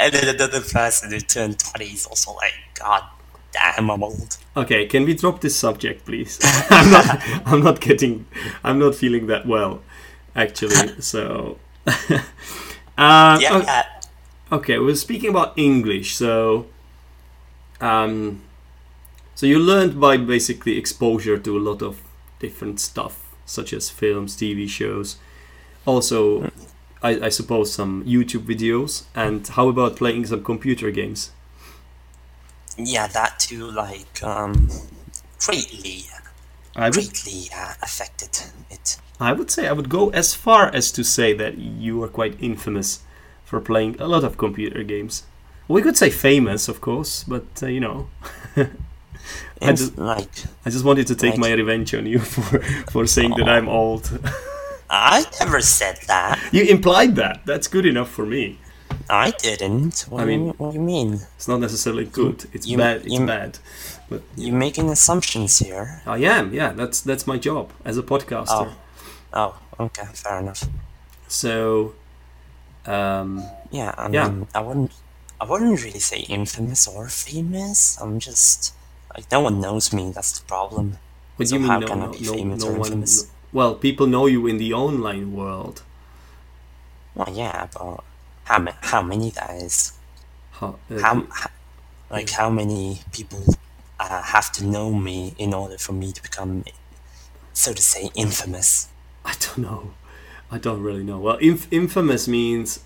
and 0.00 0.12
then 0.14 0.34
another 0.34 0.60
person 0.60 1.10
who 1.10 1.20
turned 1.20 1.58
twenty 1.58 1.92
is 1.92 2.06
also 2.06 2.32
like, 2.34 2.54
God 2.78 3.02
damn, 3.52 3.90
I'm 3.90 4.02
old. 4.02 4.36
Okay, 4.56 4.86
can 4.86 5.04
we 5.04 5.14
drop 5.14 5.40
this 5.40 5.56
subject, 5.56 6.04
please? 6.06 6.38
I'm 6.70 6.90
not. 6.90 7.22
I'm 7.46 7.62
not 7.62 7.80
getting. 7.80 8.26
I'm 8.64 8.78
not 8.78 8.94
feeling 8.94 9.26
that 9.28 9.46
well, 9.46 9.82
actually. 10.34 10.76
So. 11.00 11.58
uh, 11.86 13.38
Yeah, 13.40 13.48
o- 13.52 13.62
yeah. 13.62 13.84
Okay, 14.52 14.78
we're 14.78 14.96
speaking 14.96 15.30
about 15.30 15.56
English, 15.58 16.14
so. 16.16 16.66
Um, 17.80 18.42
so 19.34 19.46
you 19.46 19.58
learned 19.58 19.98
by 20.00 20.16
basically 20.16 20.76
exposure 20.76 21.38
to 21.38 21.56
a 21.56 21.60
lot 21.60 21.82
of 21.82 22.02
different 22.40 22.78
stuff, 22.80 23.34
such 23.46 23.72
as 23.72 23.88
films, 23.88 24.36
TV 24.36 24.68
shows, 24.68 25.16
also, 25.86 26.50
I, 27.02 27.26
I 27.26 27.28
suppose 27.30 27.72
some 27.72 28.04
YouTube 28.04 28.44
videos. 28.46 29.04
And 29.14 29.46
how 29.46 29.68
about 29.68 29.96
playing 29.96 30.26
some 30.26 30.42
computer 30.44 30.90
games? 30.90 31.32
Yeah, 32.76 33.06
that 33.08 33.38
too, 33.40 33.70
like, 33.70 34.22
um, 34.22 34.68
greatly, 35.46 36.04
I 36.76 36.86
would, 36.86 36.94
greatly 36.94 37.48
uh, 37.54 37.74
affected 37.82 38.40
it. 38.70 38.98
I 39.18 39.32
would 39.32 39.50
say 39.50 39.66
I 39.68 39.72
would 39.72 39.88
go 39.90 40.10
as 40.10 40.34
far 40.34 40.68
as 40.74 40.90
to 40.92 41.04
say 41.04 41.32
that 41.34 41.58
you 41.58 42.02
are 42.02 42.08
quite 42.08 42.36
infamous 42.42 43.00
for 43.44 43.60
playing 43.60 43.96
a 44.00 44.06
lot 44.08 44.24
of 44.24 44.38
computer 44.38 44.82
games. 44.82 45.24
We 45.68 45.82
could 45.82 45.96
say 45.96 46.10
famous, 46.10 46.68
of 46.68 46.80
course, 46.80 47.24
but 47.24 47.44
uh, 47.62 47.66
you 47.66 47.80
know. 47.80 48.08
I 49.62 49.72
just- 49.72 49.98
like, 49.98 50.30
I 50.64 50.70
just 50.70 50.84
wanted 50.84 51.06
to 51.08 51.14
take 51.14 51.32
Right. 51.32 51.40
my 51.40 51.52
revenge 51.52 51.94
on 51.94 52.06
you 52.06 52.18
for 52.34 52.60
for 52.90 53.06
saying 53.06 53.34
that 53.36 53.48
I'm 53.48 53.68
old. 53.68 54.10
I 54.92 55.24
never 55.38 55.60
said 55.60 55.98
that. 56.08 56.40
you 56.52 56.64
implied 56.64 57.14
that. 57.16 57.42
That's 57.46 57.68
good 57.68 57.86
enough 57.86 58.10
for 58.10 58.26
me. 58.26 58.58
I 59.08 59.30
didn't. 59.30 60.06
What, 60.08 60.22
I 60.22 60.24
do, 60.26 60.32
you, 60.32 60.38
mean- 60.38 60.54
what 60.58 60.70
do 60.72 60.78
you 60.78 60.84
mean? 60.84 61.14
It's 61.36 61.46
not 61.48 61.60
necessarily 61.60 62.04
good. 62.04 62.46
It's 62.52 62.66
you- 62.66 62.76
bad. 62.76 63.02
It's 63.06 63.14
you- 63.14 63.26
bad. 63.26 63.58
But 64.08 64.22
You're 64.36 64.56
making 64.56 64.90
assumptions 64.90 65.60
here. 65.60 66.02
I 66.04 66.18
am. 66.18 66.52
Yeah, 66.52 66.72
that's 66.72 67.00
that's 67.00 67.28
my 67.28 67.38
job 67.38 67.70
as 67.84 67.96
a 67.96 68.02
podcaster. 68.02 68.74
Oh. 69.32 69.54
Oh, 69.78 69.84
okay, 69.84 70.06
fair 70.12 70.40
enough. 70.40 70.64
So, 71.28 71.94
um, 72.86 73.44
Yeah, 73.70 73.94
I 73.96 74.04
mean, 74.08 74.14
Yeah. 74.14 74.32
I 74.52 74.60
wouldn't, 74.60 74.90
I 75.40 75.44
wouldn't 75.44 75.80
really 75.84 76.00
say 76.00 76.20
infamous 76.28 76.88
or 76.88 77.08
famous. 77.08 77.96
I'm 78.00 78.18
just 78.18 78.74
like 79.14 79.30
no 79.30 79.40
one 79.40 79.60
knows 79.60 79.92
me. 79.92 80.10
That's 80.10 80.36
the 80.40 80.44
problem. 80.46 80.98
do 81.38 81.46
So 81.46 81.54
you 81.54 81.60
mean? 81.60 81.70
how 81.70 81.78
No, 81.78 81.86
can 81.86 82.02
I 82.02 82.06
no, 82.06 82.12
be 82.12 82.24
no, 82.26 82.32
famous 82.34 82.64
no 82.64 82.70
or 82.70 82.78
one. 82.78 83.06
Well, 83.52 83.74
people 83.74 84.06
know 84.06 84.26
you 84.26 84.46
in 84.46 84.58
the 84.58 84.72
online 84.72 85.32
world. 85.32 85.82
Well, 87.14 87.32
yeah, 87.32 87.68
but 87.72 88.04
how 88.44 88.58
ma- 88.58 88.72
how 88.80 89.02
many 89.02 89.30
guys? 89.30 89.92
How, 90.52 90.78
uh, 90.90 90.98
How, 91.00 91.26
how 91.30 91.50
like 92.10 92.30
how 92.30 92.50
many 92.50 93.00
people 93.12 93.42
uh, 93.98 94.22
have 94.22 94.50
to 94.52 94.64
know 94.64 94.92
me 94.92 95.34
in 95.38 95.54
order 95.54 95.78
for 95.78 95.92
me 95.92 96.12
to 96.12 96.22
become, 96.22 96.64
so 97.52 97.72
to 97.72 97.82
say, 97.82 98.10
infamous? 98.14 98.88
I 99.24 99.34
don't 99.40 99.58
know. 99.58 99.92
I 100.50 100.58
don't 100.58 100.82
really 100.82 101.04
know. 101.04 101.18
Well, 101.18 101.36
inf- 101.36 101.72
infamous 101.72 102.26
means 102.26 102.80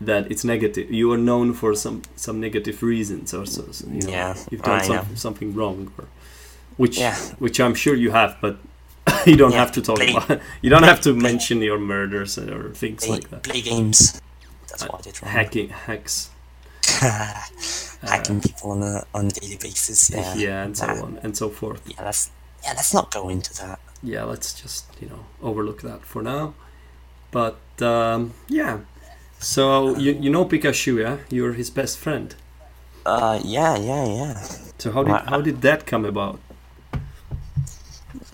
that 0.00 0.30
it's 0.30 0.44
negative. 0.44 0.90
You 0.90 1.12
are 1.12 1.18
known 1.18 1.54
for 1.54 1.74
some 1.74 2.02
some 2.16 2.40
negative 2.40 2.82
reasons, 2.82 3.32
or 3.34 3.46
so. 3.46 3.62
so, 3.72 3.86
you 3.88 4.00
know, 4.02 4.10
Yeah, 4.10 4.36
you've 4.50 4.62
done 4.62 4.82
some, 4.84 5.16
something 5.16 5.54
wrong, 5.54 5.92
or, 5.98 6.06
which 6.76 6.98
Yeah. 6.98 7.16
which 7.38 7.60
I'm 7.60 7.74
sure 7.74 7.94
you 7.94 8.10
have, 8.10 8.36
but 8.40 8.56
you 9.26 9.36
don't 9.36 9.52
Yeah, 9.52 9.58
have 9.58 9.72
to 9.72 9.82
talk 9.82 9.96
play- 9.96 10.14
about. 10.14 10.40
You 10.62 10.70
don't 10.70 10.82
have 10.84 11.00
to 11.02 11.14
mention 11.14 11.60
your 11.62 11.78
murders 11.78 12.38
or 12.38 12.70
things 12.74 13.04
Play, 13.04 13.14
like 13.16 13.30
that. 13.30 13.42
play 13.42 13.60
games. 13.60 14.20
That's 14.68 14.82
what 14.88 15.00
I 15.00 15.02
did 15.02 15.22
wrong. 15.22 15.30
Hacking, 15.32 15.68
hacks, 15.68 16.30
Hacking 18.02 18.40
people 18.40 18.70
on 18.72 18.82
a 18.82 19.04
on 19.14 19.26
a 19.26 19.30
daily 19.30 19.56
basis. 19.56 20.10
Yeah, 20.10 20.20
Uh, 20.32 20.34
yeah, 20.36 20.64
and 20.64 20.76
so 20.76 20.86
on 20.86 21.18
and 21.22 21.36
so 21.36 21.48
forth. 21.48 21.82
Yeah, 21.86 22.04
let's 22.04 22.30
yeah, 22.62 22.72
let's 22.76 22.92
not 22.94 23.10
go 23.12 23.28
into 23.28 23.52
that. 23.62 23.78
yeah, 24.02 24.24
let's 24.24 24.52
just 24.62 24.84
you 25.00 25.08
know 25.08 25.24
overlook 25.42 25.82
that 25.82 26.04
for 26.04 26.22
now. 26.22 26.54
But 27.30 27.58
um, 27.82 28.32
yeah, 28.48 28.80
so 29.38 29.96
you 29.96 30.12
you 30.12 30.30
know 30.30 30.44
Pikachu, 30.44 31.00
yeah? 31.00 31.16
You're 31.30 31.52
his 31.54 31.70
best 31.70 31.98
friend. 31.98 32.34
Uh, 33.06 33.38
yeah, 33.44 33.76
yeah, 33.76 34.06
yeah. 34.06 34.34
So 34.78 34.90
how 34.92 35.02
did 35.04 35.12
Well, 35.12 35.24
how 35.26 35.40
did 35.40 35.60
that 35.62 35.84
come 35.86 36.04
about? 36.04 36.38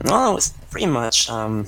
Well, 0.04 0.32
it 0.32 0.34
was 0.34 0.48
pretty 0.70 0.86
much 0.86 1.28
um. 1.30 1.66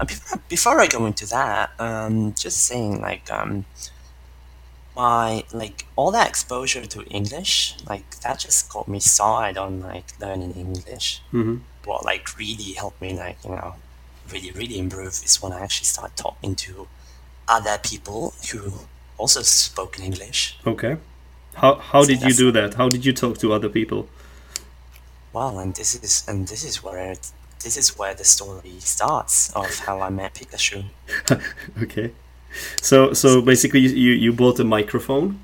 uh, 0.00 0.04
Before, 0.04 0.40
before 0.48 0.80
I 0.80 0.86
go 0.86 1.06
into 1.06 1.26
that, 1.26 1.70
um, 1.78 2.34
just 2.34 2.64
saying 2.64 3.00
like 3.00 3.30
um. 3.30 3.64
My 4.94 5.44
like 5.54 5.86
all 5.96 6.10
that 6.10 6.28
exposure 6.28 6.84
to 6.84 7.02
English, 7.04 7.76
like 7.88 8.20
that 8.20 8.40
just 8.40 8.70
got 8.70 8.88
me 8.88 9.00
started 9.00 9.56
on 9.58 9.80
like 9.80 10.04
learning 10.20 10.52
English. 10.52 11.22
hmm 11.30 11.56
What 11.86 12.04
like 12.04 12.36
really 12.38 12.72
helped 12.74 13.00
me 13.00 13.16
like 13.18 13.38
you 13.42 13.52
know, 13.52 13.76
really 14.30 14.50
really 14.50 14.78
improve 14.78 15.14
is 15.24 15.40
when 15.42 15.52
I 15.54 15.60
actually 15.60 15.86
started 15.86 16.14
talking 16.16 16.54
to 16.56 16.88
other 17.48 17.78
people 17.78 18.34
who 18.50 18.72
also 19.16 19.40
spoke 19.42 19.98
in 19.98 20.04
English. 20.04 20.58
Okay. 20.66 20.98
How 21.54 21.76
how 21.76 22.02
So 22.02 22.08
did 22.08 22.22
you 22.22 22.34
do 22.34 22.52
that? 22.52 22.74
How 22.74 22.88
did 22.90 23.04
you 23.06 23.14
talk 23.14 23.38
to 23.38 23.52
other 23.54 23.70
people? 23.70 24.08
Well, 25.32 25.58
and 25.58 25.74
this 25.74 25.94
is 25.94 26.24
and 26.28 26.46
this 26.48 26.64
is 26.64 26.82
where 26.82 27.12
it, 27.12 27.32
this 27.62 27.76
is 27.76 27.96
where 27.98 28.14
the 28.14 28.24
story 28.24 28.74
starts 28.80 29.50
of 29.54 29.78
how 29.86 30.00
I 30.00 30.10
met 30.10 30.34
Pikachu. 30.34 30.84
Okay. 31.82 32.10
So 32.82 33.14
so 33.14 33.40
basically 33.42 33.80
you 33.80 34.12
you, 34.12 34.32
bought 34.32 34.60
a 34.60 34.64
microphone. 34.64 35.38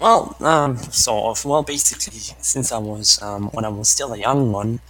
Well, 0.00 0.34
um, 0.40 0.76
sort 0.90 1.38
of. 1.38 1.44
Well, 1.44 1.62
basically, 1.62 2.18
since 2.40 2.72
I 2.72 2.78
was 2.78 3.22
um, 3.22 3.50
when 3.52 3.64
I 3.64 3.68
was 3.68 3.88
still 3.88 4.12
a 4.12 4.18
young 4.18 4.52
one, 4.52 4.80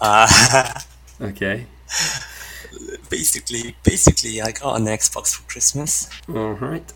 uh, 0.00 0.26
Okay. 1.20 1.66
basically, 3.10 3.76
basically, 3.82 4.40
I 4.40 4.52
got 4.52 4.80
an 4.80 4.86
Xbox 4.86 5.34
for 5.36 5.42
Christmas, 5.48 6.08
All 6.28 6.52
right. 6.54 6.92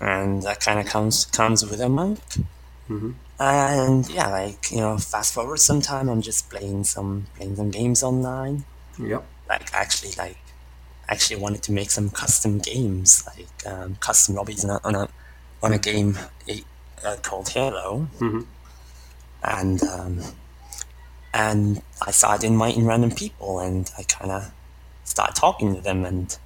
and 0.00 0.42
that 0.42 0.60
kind 0.60 0.78
of 0.78 0.86
comes 0.86 1.24
comes 1.26 1.64
with 1.64 1.80
a 1.80 1.88
mic. 1.88 2.18
Mhm. 2.88 3.14
And 3.42 4.08
yeah, 4.08 4.28
like 4.28 4.70
you 4.70 4.78
know, 4.78 4.98
fast 4.98 5.34
forward 5.34 5.58
some 5.58 5.80
time, 5.80 6.08
I'm 6.08 6.22
just 6.22 6.48
playing 6.48 6.84
some 6.84 7.26
playing 7.36 7.56
some 7.56 7.70
games 7.70 8.02
online. 8.02 8.64
Yep. 8.98 9.24
like 9.48 9.72
actually 9.74 10.12
like 10.18 10.36
actually 11.08 11.40
wanted 11.40 11.62
to 11.62 11.72
make 11.72 11.90
some 11.90 12.10
custom 12.10 12.58
games 12.58 13.26
like 13.26 13.48
um, 13.72 13.96
custom 13.96 14.34
lobbies 14.34 14.64
on 14.64 14.70
a, 14.70 14.80
on 14.84 14.94
a, 14.94 15.08
on 15.62 15.72
a 15.72 15.78
game 15.78 16.18
uh, 17.04 17.16
called 17.22 17.48
Halo 17.48 18.06
Mhm. 18.20 18.46
and 19.42 19.82
um, 19.84 20.20
and 21.34 21.82
I 22.06 22.10
started 22.10 22.46
inviting 22.46 22.84
random 22.86 23.10
people 23.10 23.60
and 23.60 23.90
I 23.98 24.02
kind 24.04 24.30
of 24.30 24.52
started 25.04 25.34
talking 25.36 25.74
to 25.74 25.80
them 25.80 26.04
and 26.04 26.36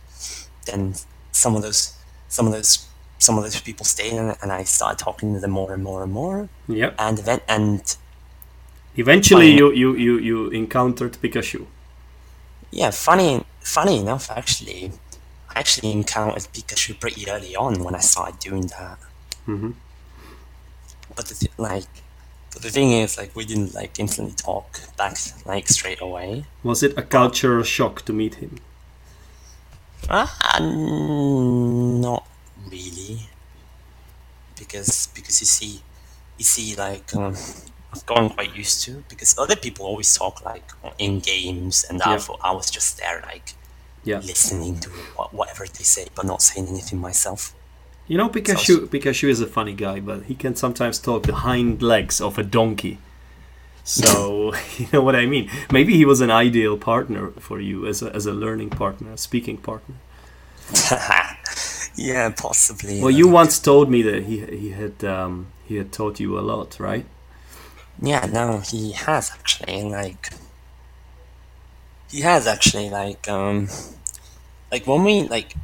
then 0.67 0.95
some 1.33 1.57
of 1.57 1.63
those 1.63 1.95
some 2.29 2.47
of 2.47 2.53
those 2.53 2.86
some 3.19 3.37
of 3.39 3.45
those 3.45 3.61
people 3.61 3.85
stayed 3.87 4.13
and, 4.13 4.37
and 4.43 4.53
I 4.53 4.65
started 4.65 4.99
talking 4.99 5.35
to 5.35 5.41
them 5.41 5.51
more 5.53 5.73
and 5.73 5.83
more 5.83 6.03
and 6.03 6.13
more 6.13 6.49
Yep. 6.69 6.95
and 6.99 7.19
event 7.19 7.43
and 7.49 7.97
Eventually 8.99 9.51
Fine. 9.51 9.59
you, 9.59 9.73
you 9.73 9.95
you 9.97 10.19
you 10.19 10.49
encountered 10.51 11.13
Pikachu. 11.23 11.67
Yeah, 12.71 12.91
funny, 12.91 13.45
funny 13.61 13.99
enough, 13.99 14.31
actually, 14.31 14.91
I 15.51 15.59
actually 15.61 15.93
encountered 15.93 16.45
Pikachu 16.55 16.99
pretty 16.99 17.29
early 17.29 17.55
on 17.55 17.85
when 17.85 17.95
I 17.95 18.01
started 18.01 18.39
doing 18.39 18.67
that. 18.79 18.99
Mhm. 19.47 19.75
But 21.15 21.27
the 21.27 21.35
th- 21.35 21.53
like, 21.59 21.89
but 22.53 22.63
the 22.63 22.71
thing 22.71 22.91
is, 22.93 23.19
like, 23.19 23.37
we 23.37 23.45
didn't 23.45 23.75
like 23.75 23.99
instantly 24.01 24.35
talk 24.35 24.81
back 24.97 25.17
like 25.45 25.69
straight 25.69 26.01
away. 26.01 26.47
Was 26.63 26.83
it 26.83 26.97
a 26.97 27.03
cultural 27.03 27.65
shock 27.65 28.03
to 28.07 28.13
meet 28.15 28.37
him? 28.37 28.59
Ah, 30.09 30.31
not 30.61 32.27
really, 32.71 33.21
because 34.59 35.09
because 35.15 35.41
you 35.41 35.47
see, 35.47 35.83
you 36.39 36.45
see, 36.45 36.75
like, 36.77 37.15
um, 37.15 37.35
I've 37.93 38.05
gotten 38.07 38.31
quite 38.31 38.55
used 38.57 38.83
to 38.85 39.05
because 39.09 39.37
other 39.39 39.57
people 39.57 39.87
always 39.87 40.15
talk 40.17 40.45
like 40.45 40.71
in 40.99 41.21
games, 41.21 41.85
and 41.89 41.99
Yeah. 41.99 42.19
I 42.43 42.51
I 42.51 42.53
was 42.53 42.71
just 42.71 42.99
there 42.99 43.23
like 43.27 43.55
Yeah. 44.05 44.19
listening 44.21 44.81
to 44.81 44.91
wha- 45.17 45.29
whatever 45.33 45.67
they 45.67 45.85
say, 45.85 46.07
but 46.15 46.25
not 46.25 46.43
saying 46.43 46.69
anything 46.69 47.01
myself. 47.01 47.55
You 48.09 48.17
know 48.19 48.29
Pikachu 48.29 48.87
Pikachu 48.89 49.29
is 49.29 49.41
a 49.41 49.47
funny 49.47 49.75
guy, 49.75 50.01
but 50.01 50.25
he 50.25 50.35
can 50.35 50.55
sometimes 50.55 50.99
talk 50.99 51.25
the 51.25 51.35
hind 51.35 51.83
legs 51.83 52.21
of 52.21 52.39
a 52.39 52.43
donkey. 52.45 52.99
So 53.85 54.53
you 54.79 54.87
know 54.93 55.03
what 55.03 55.17
I 55.17 55.27
mean. 55.27 55.51
Maybe 55.73 55.97
he 55.97 56.05
was 56.05 56.21
an 56.21 56.31
ideal 56.31 56.77
partner 56.77 57.33
for 57.41 57.61
you 57.61 57.87
as 57.87 58.03
a, 58.03 58.15
as 58.15 58.27
a 58.27 58.33
learning 58.33 58.71
partner, 58.71 59.13
a 59.13 59.19
speaking 59.19 59.59
partner. 59.59 59.97
yeah, 61.97 62.29
possibly. 62.31 63.01
Well, 63.01 63.11
you 63.11 63.29
once 63.29 63.59
told 63.59 63.91
me 63.91 64.03
that 64.03 64.25
he 64.25 64.45
he 64.47 64.71
had 64.71 65.03
um, 65.05 65.47
he 65.67 65.77
had 65.77 65.93
taught 65.93 66.21
you 66.21 66.39
a 66.39 66.41
lot, 66.53 66.79
right? 66.79 67.07
Yeah, 68.01 68.27
no, 68.27 68.59
he 68.59 68.93
has 68.93 69.31
actually. 69.33 69.83
Like, 69.85 70.31
he 72.11 72.21
has 72.21 72.47
actually 72.47 72.89
like 72.91 73.29
um 73.29 73.69
like 74.71 74.87
when 74.87 75.03
we 75.05 75.23
like 75.29 75.55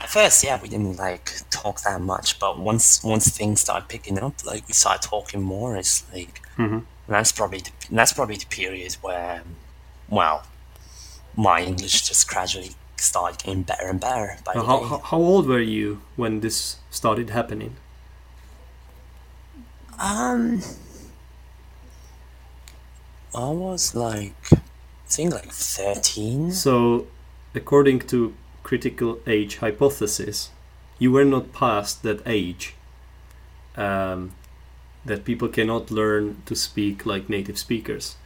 at 0.00 0.08
first 0.08 0.44
yeah 0.44 0.60
we 0.62 0.68
didn't 0.68 0.96
like 0.96 1.30
talk 1.50 1.80
that 1.82 2.00
much 2.00 2.38
but 2.38 2.58
once 2.58 3.02
once 3.02 3.28
things 3.36 3.60
started 3.60 3.88
picking 3.88 4.18
up 4.18 4.34
like 4.44 4.66
we 4.68 4.74
started 4.74 5.02
talking 5.06 5.42
more 5.42 5.76
it's 5.76 6.04
like 6.12 6.40
Mhm. 6.56 6.84
that's 7.08 7.32
probably 7.32 7.60
the, 7.60 7.70
that's 7.90 8.12
probably 8.12 8.36
the 8.36 8.46
period 8.46 8.92
where 9.02 9.42
well 10.08 10.44
my 11.36 11.60
english 11.62 12.02
just 12.08 12.28
gradually 12.28 12.72
started 13.02 13.42
getting 13.42 13.62
better 13.62 13.88
and 13.88 14.00
better 14.00 14.36
by 14.44 14.54
Now, 14.54 14.64
how, 14.64 14.98
how, 14.98 15.18
old 15.18 15.46
were 15.46 15.60
you 15.60 16.00
when 16.16 16.40
this 16.40 16.76
started 16.90 17.30
happening? 17.30 17.76
um 19.98 20.60
i 23.34 23.48
was 23.50 23.94
like 23.94 24.34
i 24.52 24.56
think 25.08 25.32
like 25.34 25.52
13 25.52 26.50
So, 26.52 27.06
according 27.54 28.00
to 28.08 28.32
critical 28.62 29.18
age 29.26 29.56
hypothesis, 29.58 30.50
you 30.98 31.12
were 31.12 31.24
not 31.24 31.52
past 31.52 32.02
that 32.02 32.20
age 32.26 32.74
um, 33.76 34.32
that 35.04 35.24
people 35.24 35.48
cannot 35.48 35.90
learn 35.90 36.42
to 36.46 36.54
speak 36.54 37.04
like 37.04 37.28
native 37.28 37.58
speakers. 37.58 38.16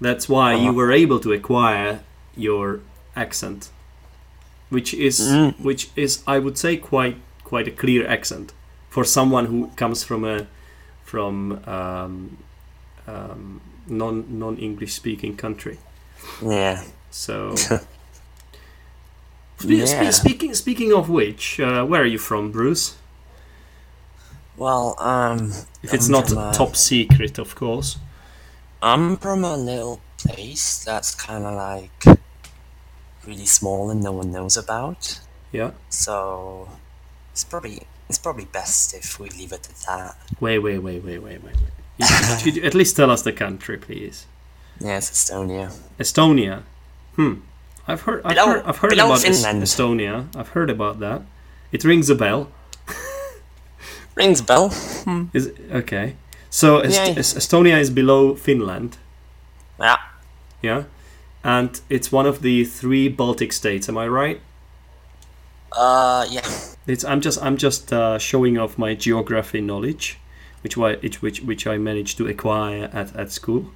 That's 0.00 0.28
why 0.28 0.54
you 0.54 0.70
Uh-huh. 0.70 0.72
were 0.80 0.92
able 0.92 1.18
to 1.20 1.32
acquire 1.32 2.00
your 2.36 2.80
accent, 3.16 3.70
which 4.70 4.94
is 4.94 5.20
Mm. 5.20 5.54
which 5.60 5.90
is 5.96 6.22
I 6.26 6.38
would 6.38 6.56
say 6.58 6.76
quite 6.76 7.16
quite 7.44 7.68
a 7.68 7.72
clear 7.72 8.06
accent 8.06 8.52
for 8.88 9.04
someone 9.04 9.46
who 9.46 9.70
comes 9.76 10.04
from 10.04 10.24
a 10.24 10.46
from 11.04 11.60
um, 11.66 12.36
um, 13.06 13.60
non 13.88 14.24
non 14.38 14.56
English 14.58 14.92
speaking 14.94 15.36
country. 15.36 15.78
yeah 16.42 16.82
So, 17.10 17.54
Spe- 19.58 19.68
Yeah. 19.68 20.10
spe- 20.10 20.14
speaking 20.14 20.54
speaking 20.54 20.92
of 20.92 21.08
which, 21.08 21.60
uh, 21.60 21.84
where 21.84 22.02
are 22.02 22.06
you 22.10 22.18
from, 22.18 22.50
Bruce? 22.52 22.94
well 24.56 24.94
um 24.98 25.52
If 25.82 25.94
it's 25.94 26.06
I'm 26.06 26.12
not 26.12 26.32
uh, 26.32 26.52
top 26.52 26.76
secret, 26.76 27.38
of 27.38 27.54
course. 27.54 27.96
I'm 28.82 29.16
from 29.16 29.44
a 29.44 29.56
little 29.56 30.00
place 30.18 30.82
that's 30.84 31.14
kind 31.14 31.44
of 31.44 31.54
like 31.54 32.19
really 33.30 33.46
small 33.46 33.90
and 33.92 34.00
no 34.08 34.12
one 34.20 34.28
knows 34.36 34.56
about. 34.64 35.20
Yeah. 35.52 35.70
So 35.88 36.68
it's 37.32 37.44
probably 37.44 37.76
it's 38.08 38.18
probably 38.18 38.46
best 38.60 38.94
if 38.94 39.18
we 39.20 39.26
leave 39.40 39.52
it 39.58 39.64
at 39.72 39.78
that. 39.88 40.16
Wait, 40.40 40.58
wait, 40.66 40.78
wait, 40.86 41.02
wait, 41.04 41.20
wait, 41.26 41.40
wait. 41.44 41.56
You- 41.98 42.06
Could 42.42 42.56
you 42.56 42.62
at 42.70 42.74
least 42.74 42.96
tell 42.96 43.10
us 43.10 43.22
the 43.22 43.32
country, 43.44 43.76
please? 43.76 44.26
It's 44.80 45.10
Estonia. 45.10 45.66
Estonia. 45.98 46.62
Hmm. 47.16 47.34
I've 47.90 48.02
heard. 48.06 48.20
I've 48.24 48.34
Below- 48.36 48.46
heard, 48.52 48.62
I've 48.68 48.78
heard 48.82 48.92
about 48.94 49.20
Finland. 49.20 49.62
Estonia. 49.62 50.14
I've 50.38 50.48
heard 50.56 50.70
about 50.70 50.96
that. 51.00 51.20
It 51.72 51.84
rings 51.84 52.08
a 52.10 52.14
bell. 52.14 52.48
Rings 54.16 54.40
a 54.40 54.44
bell. 54.44 54.66
Is 55.32 55.50
okay. 55.72 56.14
So 56.50 56.66
Est-. 56.80 57.36
Estonia 57.40 57.78
is 57.80 57.90
below 57.90 58.34
Finland. 58.36 58.96
Yeah. 59.78 59.96
Yeah. 60.62 60.82
And 61.42 61.80
it's 61.88 62.12
one 62.12 62.26
of 62.26 62.42
the 62.42 62.64
three 62.64 63.08
Baltic 63.08 63.52
states. 63.52 63.88
Am 63.88 63.96
I 63.96 64.06
right? 64.08 64.40
Uh, 65.72 66.26
yeah. 66.30 66.46
It's 66.86 67.04
I'm 67.04 67.20
just 67.20 67.40
I'm 67.42 67.56
just 67.56 67.92
uh, 67.92 68.18
showing 68.18 68.58
off 68.58 68.76
my 68.76 68.94
geography 68.94 69.60
knowledge, 69.60 70.18
which 70.62 70.76
why 70.76 70.96
which 70.96 71.22
which 71.22 71.40
which 71.42 71.66
I 71.66 71.78
managed 71.78 72.18
to 72.18 72.26
acquire 72.26 72.90
at, 72.92 73.14
at 73.14 73.30
school, 73.30 73.70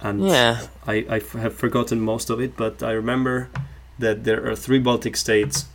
and 0.00 0.26
Yeah. 0.26 0.66
I, 0.86 1.06
I 1.08 1.16
f- 1.18 1.32
have 1.32 1.54
forgotten 1.54 2.00
most 2.00 2.30
of 2.30 2.40
it, 2.40 2.56
but 2.56 2.82
I 2.82 2.90
remember 2.92 3.48
that 3.98 4.24
there 4.24 4.44
are 4.50 4.56
three 4.56 4.78
Baltic 4.80 5.16
states 5.16 5.66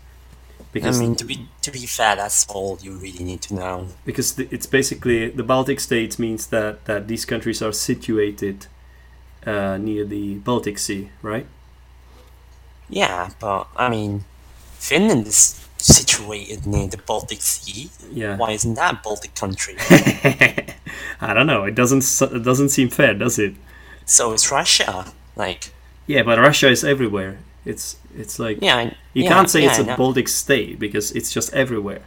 I 0.60 0.64
because 0.74 1.00
mean, 1.00 1.16
to 1.16 1.26
be 1.26 1.48
to 1.62 1.72
be 1.72 1.86
fair, 1.86 2.16
that's 2.18 2.46
all 2.50 2.78
you 2.82 2.92
really 2.98 3.24
need 3.24 3.42
to 3.44 3.54
know. 3.56 3.88
because 4.06 4.38
it's 4.40 4.66
basically 4.66 5.30
the 5.30 5.44
Baltic 5.44 5.80
states 5.80 6.20
means 6.20 6.48
that 6.48 6.84
that 6.86 7.08
these 7.08 7.24
countries 7.26 7.62
are 7.62 7.72
situated 7.72 8.68
uh, 9.46 9.78
near 9.78 10.06
the 10.06 10.36
Baltic 10.36 10.78
Sea, 10.80 11.10
right? 11.22 11.46
Yeah, 12.90 13.30
but 13.40 13.68
I 13.76 13.90
mean, 13.90 14.24
Finland 14.80 15.28
is 15.28 15.60
situated 15.78 16.66
near 16.66 16.88
the 16.88 16.98
Baltic 16.98 17.42
Sea. 17.42 17.90
Yeah. 18.12 18.38
Why 18.38 18.52
isn't 18.52 18.76
that 18.76 18.94
a 18.94 19.00
Baltic 19.04 19.36
country? 19.36 19.76
I 21.22 21.34
don't 21.34 21.48
know. 21.48 21.64
It 21.64 21.76
doesn't 21.76 22.04
it 22.34 22.44
doesn't 22.44 22.70
seem 22.70 22.90
fair, 22.90 23.14
does 23.14 23.40
it? 23.40 23.56
so 24.06 24.34
is 24.34 24.52
Russia. 24.52 25.06
Like, 25.36 25.72
Yeah, 26.08 26.24
but 26.24 26.38
Russia 26.38 26.70
is 26.70 26.84
everywhere. 26.84 27.38
It's 27.66 27.98
it's 28.16 28.38
like 28.40 28.60
yeah, 28.62 28.78
I- 28.78 28.96
You 29.14 29.24
yeah, 29.24 29.30
can't 29.30 29.50
say 29.50 29.62
yeah, 29.64 29.70
it's 29.70 29.80
a. 29.80 29.96
Baltic 29.98 30.28
state 30.28 30.78
because 30.80 31.12
it's 31.16 31.32
just 31.32 31.54
everywhere. 31.54 32.02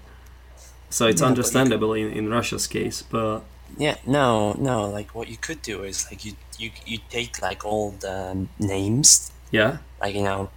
So 0.91 1.07
it's 1.07 1.23
understandable 1.23 1.95
in, 1.95 2.13
in 2.13 2.29
Russia's 2.31 2.67
case, 2.67 3.03
but 3.03 3.41
Yeah, 3.79 3.97
no, 4.07 4.55
no. 4.59 4.89
Like, 4.89 5.15
what 5.15 5.29
you 5.29 5.37
could 5.37 5.61
do 5.63 5.83
is 5.85 6.07
like 6.11 6.25
you 6.25 6.33
you 6.59 6.71
you 6.87 6.99
take 7.11 7.43
like 7.43 7.65
all 7.65 7.91
the 8.01 8.47
names, 8.59 9.31
yeah, 9.51 9.79
like 10.01 10.15
you 10.15 10.23
know, 10.23 10.51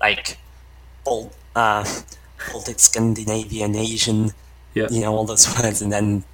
like, 0.00 0.38
Bal- 1.04 1.32
uh, 1.56 1.84
Baltic, 2.52 2.78
Scandinavian, 2.80 3.74
Asian, 3.74 4.30
yeah, 4.74 4.88
you 4.90 5.00
know, 5.00 5.12
all 5.16 5.24
those 5.26 5.46
words, 5.62 5.82
and 5.82 5.92
then 5.92 6.24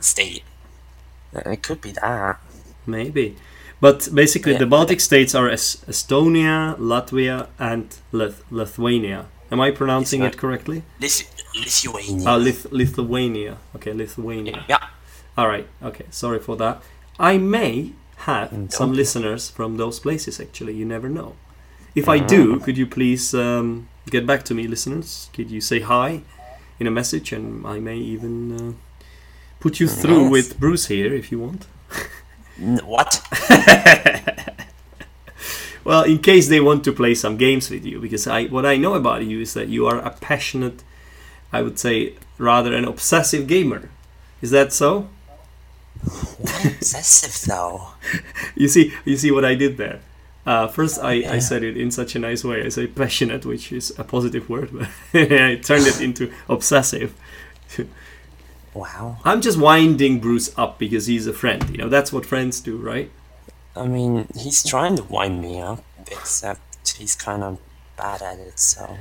state. 0.00 0.42
Uh, 1.34 1.50
It 1.50 1.62
could 1.62 1.80
be 1.80 1.92
that. 1.92 2.36
maybe. 2.86 3.36
But 3.80 4.08
basically, 4.14 4.52
Yeah. 4.52 4.58
the 4.64 4.66
Baltic 4.66 5.00
states 5.00 5.34
are 5.34 5.48
es- 5.50 5.76
Estonia, 5.86 6.76
Latvia, 6.78 7.46
and 7.58 7.86
Lith- 8.12 8.42
Lithuania. 8.50 9.26
Am 9.50 9.60
I 9.60 9.70
pronouncing 9.70 10.22
it 10.22 10.36
correctly? 10.36 10.82
Lith- 11.00 11.28
Lithuania. 11.54 12.28
Uh, 12.28 12.38
Lith- 12.38 12.66
Lithuania. 12.72 13.56
Okay, 13.76 13.92
Lithuania. 13.92 14.64
yeah. 14.68 14.78
All 15.36 15.48
right. 15.48 15.66
Okay. 15.82 16.06
Sorry 16.10 16.38
for 16.38 16.56
that. 16.56 16.82
I 17.18 17.38
may 17.38 17.92
have 18.18 18.50
Mm, 18.50 18.72
some 18.72 18.88
don't. 18.90 18.96
listeners 18.96 19.50
from 19.50 19.76
those 19.76 20.00
places. 20.00 20.40
Actually, 20.40 20.74
you 20.74 20.84
never 20.84 21.08
know. 21.08 21.34
If 21.94 22.08
I 22.08 22.18
do, 22.18 22.60
could 22.60 22.76
you 22.78 22.86
please 22.86 23.34
um, 23.34 23.88
get 24.10 24.26
back 24.26 24.42
to 24.44 24.54
me, 24.54 24.66
listeners? 24.66 25.28
Could 25.32 25.50
you 25.50 25.60
say 25.60 25.80
hi 25.80 26.22
in 26.78 26.86
a 26.86 26.90
message, 26.90 27.32
and 27.32 27.66
I 27.66 27.78
may 27.80 27.96
even 27.96 28.52
uh, 28.52 28.72
put 29.60 29.80
you 29.80 29.88
through 29.88 30.22
Yes. 30.24 30.30
with 30.32 30.60
Bruce 30.60 30.86
here 30.86 31.14
if 31.14 31.30
you 31.32 31.38
want. 31.40 31.66
What? 32.84 33.20
Well, 35.84 36.02
in 36.02 36.18
case 36.18 36.48
they 36.48 36.60
want 36.60 36.82
to 36.84 36.92
play 36.92 37.14
some 37.14 37.36
games 37.36 37.70
with 37.70 37.84
you, 37.86 38.00
because 38.00 38.26
I 38.26 38.46
what 38.46 38.66
I 38.66 38.76
know 38.76 38.94
about 38.94 39.24
you 39.24 39.40
is 39.40 39.54
that 39.54 39.68
you 39.68 39.86
are 39.86 40.00
a 40.00 40.10
passionate, 40.10 40.82
I 41.52 41.62
would 41.62 41.78
say, 41.78 42.14
rather 42.38 42.74
an 42.74 42.84
obsessive 42.84 43.46
gamer. 43.46 43.88
Is 44.42 44.50
that 44.50 44.72
so? 44.72 45.08
Obsessive 46.04 47.48
though? 47.48 47.88
You 48.54 48.68
see, 48.68 48.92
you 49.04 49.16
see 49.16 49.30
what 49.30 49.44
I 49.44 49.54
did 49.54 49.76
there. 49.76 50.00
Uh, 50.46 50.68
first, 50.68 50.98
I, 51.02 51.34
I 51.34 51.38
said 51.40 51.62
it 51.62 51.76
in 51.76 51.90
such 51.90 52.14
a 52.14 52.18
nice 52.18 52.44
way. 52.44 52.64
I 52.64 52.68
say 52.70 52.86
passionate, 52.86 53.44
which 53.44 53.72
is 53.72 53.92
a 53.98 54.04
positive 54.04 54.48
word, 54.48 54.70
but 54.72 54.88
I 55.14 55.56
turned 55.56 55.86
it 55.86 56.00
into 56.00 56.32
obsessive. 56.48 57.14
Wow. 58.74 59.16
I'm 59.24 59.40
just 59.40 59.58
winding 59.58 60.20
Bruce 60.20 60.52
up 60.58 60.78
because 60.78 61.06
he's 61.06 61.26
a 61.26 61.32
friend. 61.32 61.64
You 61.70 61.78
know, 61.78 61.88
that's 61.88 62.12
what 62.12 62.26
friends 62.26 62.60
do, 62.60 62.76
right? 62.76 63.10
I 63.74 63.86
mean, 63.86 64.28
he's 64.36 64.62
trying 64.62 64.96
to 64.96 65.02
wind 65.04 65.40
me 65.40 65.60
up, 65.62 65.82
except 66.12 66.60
he's 66.98 67.14
kind 67.16 67.42
of 67.42 67.58
bad 67.96 68.20
at 68.20 68.38
it. 68.38 68.58
So 68.58 68.98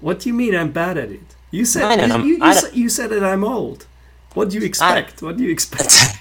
What 0.00 0.20
do 0.20 0.30
you 0.30 0.34
mean 0.34 0.54
I'm 0.54 0.72
bad 0.72 0.96
at 0.96 1.10
it? 1.10 1.20
You 1.50 1.66
said 1.66 1.82
I 1.82 1.96
don't 2.06 2.24
you, 2.24 2.36
you, 2.36 2.42
I 2.42 2.62
you 2.72 2.88
said 2.88 3.10
that 3.10 3.22
I'm 3.22 3.44
old. 3.44 3.86
What 4.32 4.48
do 4.48 4.58
you 4.58 4.64
expect? 4.64 5.20
what 5.20 5.36
do 5.36 5.44
you 5.44 5.50
expect? 5.50 6.16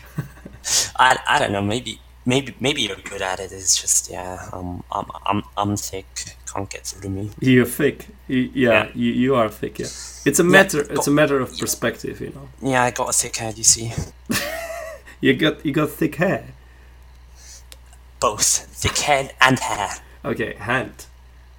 I, 0.98 1.18
I 1.28 1.40
don't 1.40 1.52
know. 1.52 1.62
Maybe 1.62 2.00
maybe 2.26 2.54
maybe 2.60 2.82
you're 2.82 2.98
good 2.98 3.22
at 3.22 3.40
it. 3.40 3.52
It's 3.52 3.80
just 3.80 4.10
yeah. 4.10 4.50
Um, 4.54 4.84
I'm 4.92 5.06
I'm 5.26 5.44
I'm 5.58 5.78
thick. 5.78 6.36
Can't 6.54 6.70
get 6.70 6.86
through 6.88 7.10
me. 7.12 7.30
You're 7.40 7.66
thick. 7.66 8.08
You, 8.28 8.50
yeah, 8.54 8.70
Yeah. 8.70 8.92
You, 8.96 9.12
you 9.12 9.36
are 9.36 9.50
thick. 9.50 9.80
Yeah, 9.80 9.86
it's 10.26 10.40
a 10.40 10.44
matter. 10.44 10.82
It's 10.82 11.08
a 11.08 11.12
matter 11.12 11.40
of 11.40 11.58
perspective. 11.58 12.20
You 12.22 12.32
know, 12.36 12.50
Yeah, 12.72 12.84
I 12.84 12.92
got 12.92 13.10
a 13.10 13.14
thick 13.14 13.38
head. 13.38 13.58
You 13.58 13.64
see, 13.64 13.92
you 15.22 15.34
got 15.36 15.66
you 15.66 15.72
got 15.72 15.90
thick 15.92 16.16
hair. 16.16 16.44
both 18.20 18.44
thick 18.82 18.98
head 18.98 19.34
and 19.40 19.60
hair. 19.60 19.90
Okay, 20.26 20.56
hand. 20.56 21.06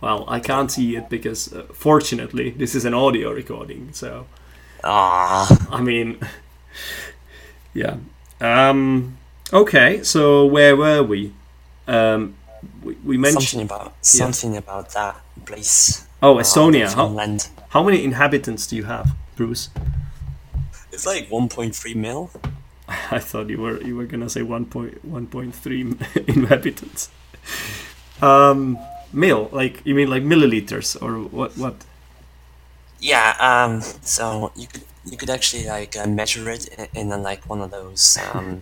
Well, 0.02 0.24
I 0.28 0.40
can't 0.40 0.70
see 0.70 0.96
it 0.96 1.08
because, 1.10 1.52
uh, 1.52 1.64
fortunately, 1.74 2.50
this 2.50 2.74
is 2.74 2.84
an 2.86 2.94
audio 2.94 3.32
recording. 3.32 3.92
So, 3.92 4.26
Ah, 4.82 5.46
I 5.70 5.82
mean, 5.82 6.18
yeah. 7.74 7.96
Um. 8.40 9.16
Okay, 9.52 10.02
so 10.02 10.46
where 10.46 10.76
were 10.76 11.02
we? 11.02 11.32
Um, 11.86 12.36
we, 12.82 12.94
we 13.04 13.18
mentioned. 13.18 13.42
something 13.44 13.66
about 13.66 13.94
something 14.00 14.56
about 14.56 14.90
that 14.90 15.20
place. 15.44 16.06
Oh, 16.22 16.38
uh, 16.38 16.42
Estonia. 16.42 16.92
How, 16.94 17.08
how 17.70 17.82
many 17.82 18.04
inhabitants 18.04 18.66
do 18.66 18.76
you 18.76 18.84
have, 18.84 19.14
Bruce? 19.36 19.70
It's 20.92 21.06
like 21.06 21.28
1.3 21.28 21.94
mil. 21.96 22.30
I 22.88 23.18
thought 23.18 23.48
you 23.48 23.58
were 23.58 23.80
you 23.82 23.96
were 23.96 24.06
gonna 24.06 24.28
say 24.28 24.42
1.1.3 24.42 26.28
inhabitants. 26.36 27.10
Um, 28.20 28.78
Mil, 29.12 29.48
like 29.52 29.80
you 29.84 29.94
mean 29.94 30.08
like 30.08 30.22
milliliters 30.22 31.00
or 31.02 31.18
what? 31.18 31.56
What? 31.56 31.84
Yeah. 33.00 33.34
Um. 33.40 33.80
So 34.02 34.52
you 34.56 34.66
could 34.66 34.84
you 35.04 35.16
could 35.16 35.30
actually 35.30 35.66
like 35.66 35.96
uh, 35.96 36.06
measure 36.06 36.48
it 36.50 36.68
in, 36.94 37.12
in 37.12 37.22
like 37.22 37.48
one 37.48 37.60
of 37.62 37.70
those 37.70 38.18
um, 38.34 38.60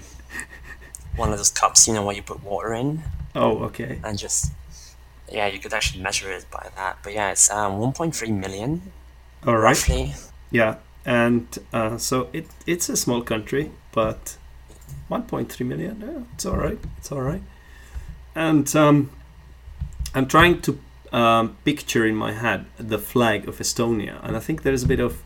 one 1.17 1.33
of 1.33 1.39
those 1.39 1.51
cups, 1.51 1.87
you 1.89 1.95
know, 1.95 2.05
where 2.05 2.15
you 2.15 2.23
put 2.23 2.43
water 2.45 2.73
in, 2.75 3.03
Oh, 3.35 3.59
okay. 3.65 3.99
and 4.05 4.17
just 4.19 4.53
yeah, 5.31 5.47
you 5.47 5.59
could 5.59 5.75
actually 5.75 6.03
measure 6.03 6.31
it 6.33 6.47
by 6.51 6.69
that. 6.77 6.99
But 7.03 7.13
yeah, 7.15 7.31
it's 7.33 7.51
um 7.51 7.73
1.3 7.81 8.31
million 8.39 8.93
All 9.47 9.55
right. 9.57 9.63
roughly. 9.77 10.15
Yeah, 10.51 10.77
and 11.05 11.47
uh, 11.73 11.99
so 11.99 12.29
it 12.33 12.47
it's 12.67 12.89
a 12.89 12.97
small 12.97 13.23
country, 13.23 13.71
but 13.93 14.37
1.3 15.11 15.67
million. 15.67 16.01
Yeah, 16.01 16.23
it's 16.35 16.47
all 16.47 16.57
right. 16.57 16.79
It's 16.99 17.11
all 17.13 17.21
right. 17.23 17.43
And 18.35 18.75
um, 18.77 19.11
I'm 20.15 20.27
trying 20.27 20.61
to 20.63 20.79
um, 21.13 21.57
picture 21.65 22.07
in 22.07 22.15
my 22.17 22.33
head 22.33 22.67
the 22.79 22.99
flag 22.99 23.49
of 23.49 23.59
Estonia, 23.59 24.21
and 24.23 24.37
I 24.37 24.41
think 24.41 24.63
there's 24.63 24.83
a 24.85 24.87
bit 24.87 25.01
of, 25.01 25.23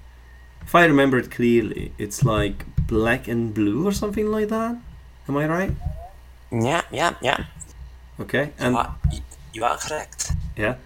if 0.62 0.75
I 0.75 0.85
remember 0.85 1.18
it 1.18 1.31
clearly, 1.31 1.92
it's 1.99 2.25
like 2.25 2.64
black 2.87 3.29
and 3.29 3.55
blue 3.55 3.87
or 3.87 3.92
something 3.92 4.27
like 4.31 4.49
that. 4.49 4.77
Am 5.29 5.37
I 5.37 5.47
right? 5.47 5.73
Yeah, 6.51 6.83
yeah, 6.92 7.14
yeah. 7.21 7.45
Okay. 8.21 8.53
You 8.59 8.66
And 8.66 8.75
are, 8.75 8.97
you, 9.11 9.21
you 9.53 9.64
are 9.64 9.77
correct. 9.79 10.33
yeah. 10.57 10.77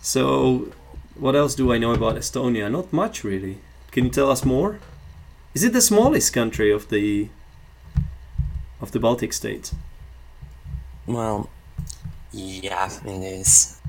So, 0.00 0.72
what 1.14 1.36
else 1.36 1.54
do 1.54 1.72
I 1.72 1.78
know 1.78 1.92
about 1.92 2.16
Estonia? 2.16 2.70
Not 2.70 2.92
much, 2.92 3.24
really. 3.24 3.58
Can 3.92 4.04
you 4.06 4.10
tell 4.10 4.30
us 4.30 4.44
more? 4.44 4.80
Is 5.54 5.64
it 5.64 5.72
the 5.72 5.82
smallest 5.82 6.32
country 6.32 6.72
of 6.72 6.88
the 6.90 7.30
of 8.80 8.92
the 8.92 9.00
Baltic 9.00 9.32
states? 9.32 9.74
Well, 11.06 11.48
yeah, 12.32 12.90
it 13.04 13.22
is. 13.40 13.80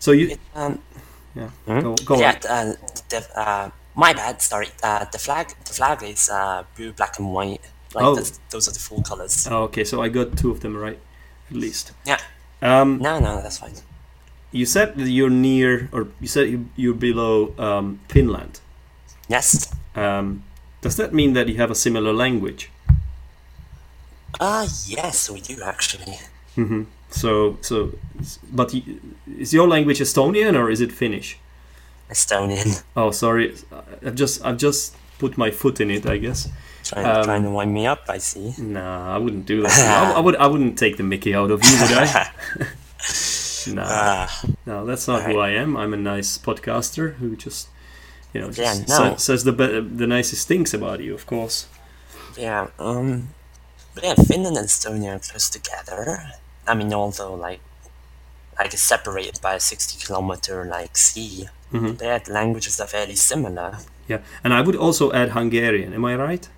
So 0.00 0.12
you, 0.12 0.28
It, 0.28 0.40
um, 0.54 0.78
yeah, 1.34 1.50
Hmm? 1.66 1.80
go, 1.80 1.94
go 2.04 2.18
yeah, 2.20 2.38
on. 2.50 2.68
uh, 2.68 2.74
the, 3.08 3.38
uh, 3.40 3.70
my 3.94 4.12
bad. 4.12 4.40
Sorry. 4.42 4.68
Uh, 4.82 5.04
the 5.12 5.18
flag, 5.18 5.46
the 5.64 5.72
flag 5.72 6.02
is 6.02 6.28
uh, 6.30 6.64
blue, 6.76 6.92
black, 6.92 7.18
and 7.18 7.32
white. 7.32 7.60
Like 7.94 8.04
Oh. 8.04 8.14
that's- 8.14 8.38
those 8.50 8.68
are 8.68 8.72
the 8.72 8.78
full 8.80 9.02
colors. 9.02 9.46
Oh, 9.50 9.62
okay, 9.64 9.84
so 9.84 10.02
I 10.02 10.08
got 10.08 10.36
two 10.36 10.50
of 10.50 10.60
them 10.60 10.76
right, 10.76 10.98
at 11.50 11.56
least. 11.56 11.92
Yeah. 12.06 12.18
Um, 12.62 12.98
No, 12.98 13.18
no, 13.20 13.40
that's 13.42 13.58
fine. 13.58 13.74
you 14.52 14.66
said 14.66 14.96
that 14.96 15.08
you're 15.08 15.30
near, 15.30 15.88
or 15.92 16.08
you 16.20 16.28
said 16.28 16.48
you, 16.48 16.66
you're 16.76 16.94
below 16.98 17.54
um, 17.58 17.98
Finland. 18.08 18.60
Yes. 19.28 19.70
Um, 19.94 20.42
does 20.80 20.96
that 20.96 21.12
mean 21.12 21.32
that 21.34 21.48
you 21.48 21.56
have 21.56 21.70
a 21.70 21.74
similar 21.74 22.12
language? 22.12 22.70
Uh, 24.40 24.66
yes, 24.86 25.30
we 25.30 25.40
do 25.40 25.62
actually. 25.62 26.18
hmm 26.54 26.82
So, 27.10 27.56
so, 27.62 27.92
but 28.52 28.74
is 29.38 29.52
your 29.54 29.66
language 29.68 29.98
Estonian 30.00 30.54
or 30.56 30.70
is 30.70 30.80
it 30.80 30.92
Finnish? 30.92 31.38
Estonian. 32.10 32.82
Oh, 32.96 33.10
sorry, 33.10 33.54
I've 34.04 34.14
just, 34.14 34.44
I've 34.44 34.56
just 34.58 34.94
put 35.18 35.36
my 35.38 35.50
foot 35.50 35.80
in 35.80 35.90
it, 35.90 36.06
I 36.06 36.18
guess. 36.18 36.48
Trying, 36.84 37.06
Um, 37.06 37.24
trying 37.24 37.42
to 37.42 37.50
wind 37.50 37.72
me 37.74 37.86
up, 37.86 38.04
I 38.08 38.18
see. 38.18 38.54
Nah, 38.58 39.14
I 39.14 39.18
wouldn't 39.18 39.46
do 39.46 39.62
that. 39.62 39.72
I, 39.72 40.12
I 40.12 40.20
would, 40.20 40.36
I 40.36 40.46
wouldn't 40.46 40.78
take 40.78 40.96
the 40.96 41.02
Mickey 41.02 41.34
out 41.34 41.50
of 41.50 41.62
you, 41.64 41.80
would 41.80 41.92
I? 41.92 42.30
nah, 43.68 43.84
Ah, 43.86 44.42
no, 44.66 44.86
that's 44.86 45.06
not 45.08 45.22
who 45.24 45.38
I 45.38 45.50
am. 45.50 45.76
I'm 45.76 45.92
a 45.92 45.96
nice 45.98 46.38
podcaster 46.38 47.14
who 47.16 47.36
just, 47.36 47.68
you 48.32 48.40
know, 48.40 48.50
just 48.50 48.58
Yeah, 48.80 48.86
sa- 48.86 49.16
says 49.16 49.44
the 49.44 49.52
be- 49.52 49.80
the 49.80 50.06
nicest 50.06 50.48
things 50.48 50.72
about 50.72 51.00
you, 51.00 51.14
of 51.14 51.26
course. 51.26 51.66
yeah, 52.36 52.68
um, 52.78 53.28
but 53.94 54.04
yeah, 54.04 54.14
Finland 54.14 54.56
and 54.56 54.66
Estonia 54.68 55.16
are 55.16 55.18
close 55.18 55.50
together. 55.50 56.32
I 56.68 56.74
mean, 56.74 56.92
although, 56.92 57.34
like, 57.34 57.60
like 58.58 58.72
it's 58.74 58.82
separated 58.82 59.40
by 59.40 59.54
a 59.54 59.60
60 59.60 60.04
kilometer, 60.04 60.64
like, 60.64 60.96
sea. 60.96 61.48
Mhm. 61.72 61.98
But 61.98 62.28
languages 62.28 62.80
are 62.80 62.86
fairly 62.86 63.14
similar. 63.16 63.78
Yeah, 64.08 64.20
and 64.42 64.54
I 64.54 64.60
would 64.62 64.76
also 64.76 65.12
add 65.12 65.30
Hungarian. 65.30 65.92
Am 65.92 66.04
I 66.04 66.14
right? 66.16 66.48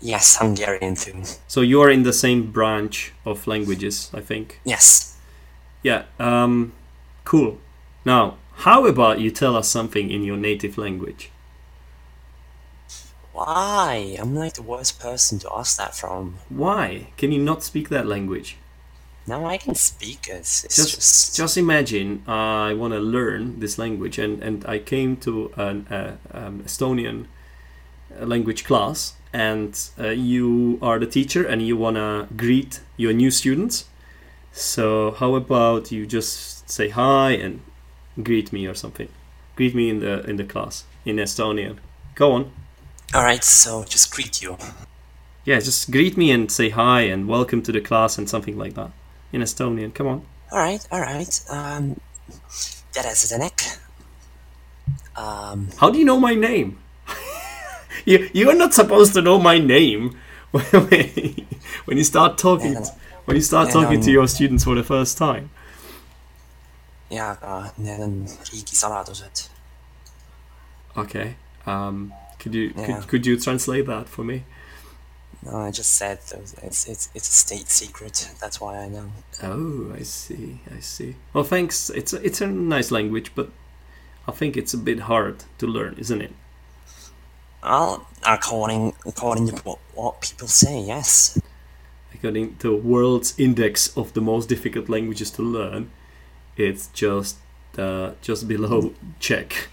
Yes, 0.00 0.36
Hungarian 0.36 0.94
too. 0.96 1.22
So 1.46 1.60
you 1.60 1.80
are 1.82 1.90
in 1.90 2.02
the 2.02 2.12
same 2.12 2.50
branch 2.50 3.12
of 3.24 3.46
languages, 3.46 4.10
I 4.14 4.20
think. 4.20 4.60
Yes. 4.64 5.14
Yeah. 5.82 6.04
Um, 6.18 6.72
cool. 7.24 7.58
Now, 8.04 8.36
how 8.64 8.86
about 8.86 9.20
you 9.20 9.30
tell 9.30 9.56
us 9.56 9.68
something 9.68 10.10
in 10.10 10.24
your 10.24 10.36
native 10.36 10.76
language? 10.78 11.30
Why? 13.32 14.16
I'm 14.18 14.34
like 14.34 14.54
the 14.54 14.62
worst 14.62 14.98
person 14.98 15.38
to 15.40 15.50
ask 15.54 15.76
that 15.78 15.94
from. 15.94 16.38
Why 16.48 17.08
can 17.16 17.30
you 17.32 17.42
not 17.42 17.62
speak 17.62 17.88
that 17.90 18.06
language? 18.06 18.56
No, 19.30 19.46
I 19.46 19.58
can 19.58 19.76
speak. 19.76 20.26
It's 20.28 20.62
Just, 20.62 20.96
just, 20.96 21.36
just 21.36 21.56
imagine 21.56 22.24
I 22.26 22.74
want 22.74 22.94
to 22.94 22.98
learn 22.98 23.60
this 23.60 23.78
language, 23.78 24.18
and, 24.18 24.42
and 24.42 24.66
I 24.66 24.80
came 24.80 25.16
to 25.18 25.52
an 25.54 25.86
uh, 25.86 26.16
um, 26.32 26.64
Estonian 26.64 27.26
uh, 28.20 28.26
language 28.26 28.64
class, 28.64 29.14
and 29.32 29.78
uh, 30.00 30.08
you 30.08 30.80
are 30.82 30.98
the 30.98 31.06
teacher, 31.06 31.46
and 31.46 31.64
you 31.64 31.76
want 31.76 31.94
to 31.94 32.26
greet 32.36 32.80
your 32.96 33.12
new 33.12 33.30
students. 33.30 33.84
So 34.50 35.12
how 35.12 35.36
about 35.36 35.92
you 35.92 36.06
just 36.06 36.68
say 36.68 36.88
hi 36.88 37.30
and 37.30 37.60
greet 38.20 38.52
me 38.52 38.66
or 38.66 38.74
something? 38.74 39.10
Greet 39.54 39.76
me 39.76 39.90
in 39.90 40.00
the 40.00 40.28
in 40.28 40.36
the 40.38 40.44
class 40.44 40.82
in 41.04 41.18
Estonian. 41.18 41.76
Go 42.16 42.32
on. 42.32 42.50
Alright, 43.14 43.44
so 43.44 43.84
just 43.84 44.12
greet 44.12 44.42
you. 44.42 44.56
Yeah, 45.44 45.60
just 45.60 45.92
greet 45.92 46.16
me 46.16 46.32
and 46.32 46.50
say 46.50 46.70
hi 46.70 47.02
and 47.02 47.28
welcome 47.28 47.62
to 47.62 47.70
the 47.70 47.80
class 47.80 48.18
and 48.18 48.28
something 48.28 48.58
like 48.58 48.74
that 48.74 48.90
in 49.32 49.42
Estonian. 49.42 49.92
Come 49.94 50.06
on. 50.06 50.26
Alright, 50.52 50.86
alright. 50.92 51.40
Um, 51.48 52.00
tere 52.92 53.14
Zdenek. 53.14 53.78
Um, 55.16 55.68
How 55.78 55.90
do 55.90 55.98
you 55.98 56.04
know 56.04 56.18
my 56.18 56.34
name? 56.34 56.78
you 58.04 58.28
you're 58.32 58.56
not 58.56 58.74
supposed 58.74 59.14
to 59.14 59.22
know 59.22 59.38
my 59.38 59.58
name 59.58 60.16
when 60.50 61.96
you 61.98 62.04
start 62.04 62.38
talking 62.38 62.74
when 63.24 63.36
you 63.36 63.42
start 63.42 63.70
talking 63.70 64.00
to 64.00 64.08
um, 64.10 64.14
your 64.14 64.26
students 64.28 64.64
for 64.64 64.74
the 64.74 64.82
first 64.82 65.18
time. 65.18 65.50
Yeah, 67.10 67.36
aga 67.42 67.72
need 67.78 68.00
on 68.00 68.24
riigisaladused. 68.26 69.48
Okay. 70.96 71.36
Um, 71.66 72.12
could 72.38 72.54
you 72.54 72.72
Yeah. 72.76 72.86
could, 72.86 73.08
could 73.08 73.26
you 73.26 73.38
translate 73.38 73.86
that 73.86 74.08
for 74.08 74.24
me? 74.24 74.44
No, 75.42 75.56
I 75.56 75.70
just 75.70 75.92
said 75.96 76.18
those, 76.30 76.54
it's, 76.62 76.86
it's, 76.86 77.08
it's 77.14 77.28
a 77.28 77.32
state 77.32 77.68
secret. 77.68 78.30
That's 78.40 78.60
why 78.60 78.76
I 78.76 78.88
know. 78.88 79.10
Oh, 79.42 79.92
I 79.94 80.02
see. 80.02 80.60
I 80.74 80.80
see. 80.80 81.16
Well, 81.32 81.44
thanks. 81.44 81.88
It's 81.88 82.12
a, 82.12 82.22
it's 82.24 82.40
a 82.42 82.46
nice 82.46 82.90
language, 82.90 83.32
but 83.34 83.50
I 84.28 84.32
think 84.32 84.56
it's 84.56 84.74
a 84.74 84.78
bit 84.78 85.00
hard 85.00 85.44
to 85.58 85.66
learn, 85.66 85.94
isn't 85.98 86.20
it? 86.20 86.32
Well, 87.62 88.06
according, 88.26 88.94
according 89.06 89.48
to 89.48 89.56
what, 89.62 89.78
what 89.94 90.20
people 90.20 90.48
say, 90.48 90.80
yes. 90.80 91.40
According 92.14 92.56
to 92.56 92.76
World's 92.76 93.38
Index 93.38 93.96
of 93.96 94.12
the 94.12 94.20
most 94.20 94.48
difficult 94.48 94.88
languages 94.88 95.30
to 95.32 95.42
learn, 95.42 95.90
it's 96.56 96.88
just 96.88 97.36
uh, 97.78 98.12
just 98.20 98.46
below 98.48 98.92
Czech 99.20 99.68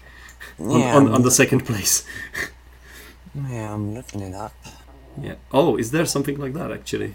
on, 0.58 0.80
Yeah, 0.80 0.96
on, 0.96 1.06
I'm, 1.08 1.14
on 1.14 1.22
the 1.22 1.30
second 1.30 1.66
place. 1.66 2.06
yeah, 3.34 3.72
I'm 3.74 3.94
looking 3.94 4.20
it 4.22 4.34
up. 4.34 4.54
Yeah. 5.22 5.34
Oh, 5.52 5.76
is 5.76 5.90
there 5.90 6.06
something 6.06 6.38
like 6.38 6.52
that 6.54 6.70
actually? 6.72 7.14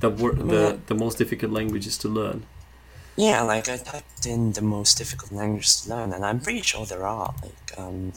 The 0.00 0.10
wor- 0.10 0.34
Yeah. 0.36 0.44
the 0.52 0.78
the 0.86 0.94
most 0.94 1.18
difficult 1.18 1.52
languages 1.52 1.96
to 1.98 2.08
learn. 2.08 2.44
Yeah, 3.16 3.42
like 3.42 3.68
I 3.68 3.76
typed 3.76 4.26
in 4.26 4.52
the 4.52 4.62
most 4.62 4.98
difficult 4.98 5.32
languages 5.32 5.82
to 5.82 5.90
learn, 5.90 6.12
and 6.14 6.24
I'm 6.24 6.40
pretty 6.40 6.62
sure 6.62 6.86
there 6.86 7.06
are. 7.06 7.34
Like, 7.42 7.78
um, 7.78 8.12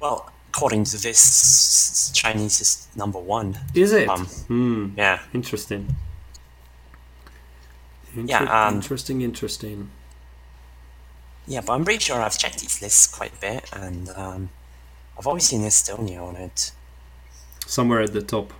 well, 0.00 0.32
according 0.48 0.84
to 0.84 0.96
this, 1.02 2.10
Chinese 2.14 2.60
is 2.60 2.88
number 2.96 3.18
one. 3.18 3.58
Is 3.74 3.92
it? 3.92 4.08
Um, 4.08 4.26
Hmm. 4.48 4.88
Yeah, 4.96 5.18
Interesting. 5.34 5.94
Yeah, 8.16 8.44
um, 8.66 8.74
interesting. 8.76 9.22
Interesting. 9.22 9.90
yeah, 11.46 11.60
but 11.66 11.72
I'm 11.74 11.84
pretty 11.84 11.98
sure 12.04 12.20
I've 12.22 12.38
checked 12.38 12.60
these 12.60 12.80
lists 12.80 13.06
quite 13.08 13.32
a 13.36 13.40
bit, 13.40 13.68
and 13.72 14.08
um, 14.10 14.48
I've 15.18 15.26
always 15.26 15.44
seen 15.48 15.62
Estonia 15.62 16.22
on 16.22 16.36
it. 16.36 16.72
Somewhere 17.66 18.00
at 18.00 18.12
the 18.12 18.22
top. 18.22 18.52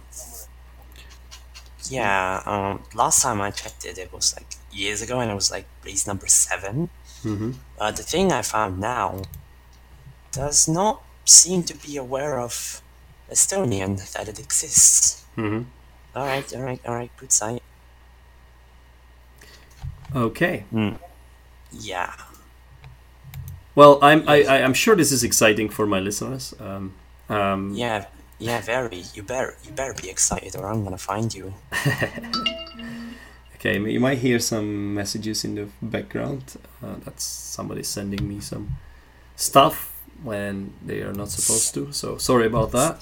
Yeah, 1.90 2.42
um, 2.46 2.82
last 2.94 3.22
time 3.22 3.40
I 3.42 3.50
checked 3.50 3.84
it, 3.84 3.98
it 3.98 4.12
was 4.12 4.34
like 4.36 4.46
years 4.72 5.02
ago, 5.02 5.20
and 5.20 5.30
it 5.30 5.34
was 5.34 5.50
like 5.50 5.66
place 5.82 6.06
number 6.06 6.26
seven. 6.26 6.88
hmm 7.22 7.52
Uh, 7.78 7.90
the 7.90 8.02
thing 8.02 8.32
I 8.32 8.42
found 8.42 8.78
now 8.80 9.22
does 10.32 10.66
not 10.68 11.02
seem 11.24 11.62
to 11.64 11.74
be 11.74 11.96
aware 11.96 12.38
of 12.40 12.80
Estonian 13.30 13.96
that 14.12 14.28
it 14.28 14.38
exists. 14.38 15.24
hmm 15.36 15.62
All 16.14 16.26
right, 16.26 16.54
all 16.54 16.62
right, 16.62 16.80
all 16.86 16.94
right. 16.94 17.10
Good 17.18 17.32
site. 17.32 17.62
Okay. 20.14 20.64
Yeah. 21.72 22.12
Well, 23.74 23.98
I'm 24.02 24.28
I, 24.28 24.44
I, 24.44 24.62
I'm 24.62 24.74
sure 24.74 24.94
this 24.96 25.10
is 25.10 25.24
exciting 25.24 25.68
for 25.68 25.86
my 25.86 25.98
listeners. 26.00 26.54
Um, 26.60 26.94
um, 27.28 27.74
Yeah, 27.74 28.06
yeah, 28.38 28.60
very. 28.60 29.04
You 29.14 29.22
better, 29.22 29.56
you 29.64 29.72
better 29.72 29.94
be 29.94 30.10
excited, 30.10 30.56
or 30.56 30.66
I'm 30.68 30.84
gonna 30.84 30.98
find 30.98 31.32
you. 31.34 31.54
Okay, 33.56 33.78
you 33.80 33.98
might 33.98 34.18
hear 34.18 34.38
some 34.38 34.92
messages 34.94 35.42
in 35.44 35.54
the 35.54 35.68
background. 35.80 36.56
Uh, 36.82 36.96
that's 37.02 37.24
somebody 37.24 37.82
sending 37.82 38.28
me 38.28 38.38
some 38.40 38.76
stuff 39.36 39.90
when 40.22 40.74
they 40.84 41.00
are 41.00 41.14
not 41.14 41.30
supposed 41.30 41.72
to. 41.74 41.90
So 41.92 42.18
sorry 42.18 42.46
about 42.46 42.72
that. 42.72 43.00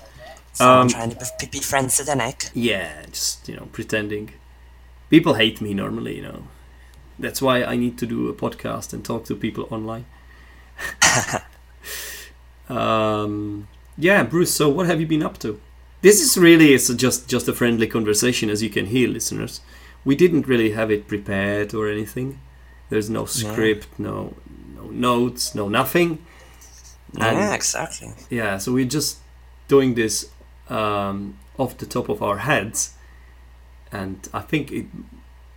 So 0.53 0.65
I'm 0.65 0.81
Um, 0.83 0.89
trying 0.89 1.11
to 1.11 1.47
be, 1.51 1.59
friends 1.61 1.99
with 1.99 2.09
Zdenek. 2.09 2.51
Yeah, 2.55 3.05
just 3.11 3.49
you 3.49 3.57
know, 3.57 3.67
pretending. 3.73 4.31
People 5.11 5.35
hate 5.35 5.61
me 5.61 5.75
normally, 5.75 6.17
you 6.17 6.23
know. 6.23 6.45
That's 7.19 7.43
why 7.43 7.65
I 7.65 7.77
need 7.77 7.99
to 7.99 8.07
do 8.07 8.29
a 8.29 8.35
podcast 8.35 8.93
and 8.93 9.05
talk 9.05 9.25
to 9.25 9.35
people 9.35 9.67
online. 9.71 10.05
um, 12.69 13.67
yeah, 13.99 14.23
Bruce. 14.23 14.55
So 14.55 14.69
what 14.69 14.87
have 14.87 15.01
you 15.01 15.07
been 15.07 15.23
up 15.23 15.39
to? 15.39 15.61
This 16.01 16.21
is 16.21 16.37
really 16.37 16.75
it's 16.75 16.93
just 16.95 17.29
just 17.29 17.49
a 17.49 17.53
friendly 17.53 17.87
conversation, 17.87 18.51
as 18.51 18.63
you 18.63 18.71
can 18.71 18.87
hear, 18.87 19.09
listeners. 19.09 19.61
We 20.05 20.17
didn't 20.17 20.49
really 20.49 20.73
have 20.73 20.91
it 20.91 21.07
prepared 21.07 21.75
or 21.75 21.89
anything. 21.89 22.41
There's 22.91 23.09
no 23.09 23.25
script, 23.27 23.89
no 23.99 24.35
no 24.77 24.91
notes, 24.91 25.55
no 25.55 25.69
nothing. 25.69 26.19
And- 27.21 27.39
yeah, 27.39 27.55
exactly. 27.55 28.09
yeah, 28.31 28.59
so 28.59 28.73
we're 28.73 28.87
just 28.87 29.19
doing 29.69 29.95
this 29.95 30.31
um, 30.71 31.39
off 31.59 31.77
the 31.77 31.87
top 31.87 32.09
of 32.09 32.23
our 32.23 32.39
heads, 32.39 32.95
and 33.93 34.29
I 34.33 34.41
think 34.41 34.73
it 34.73 34.87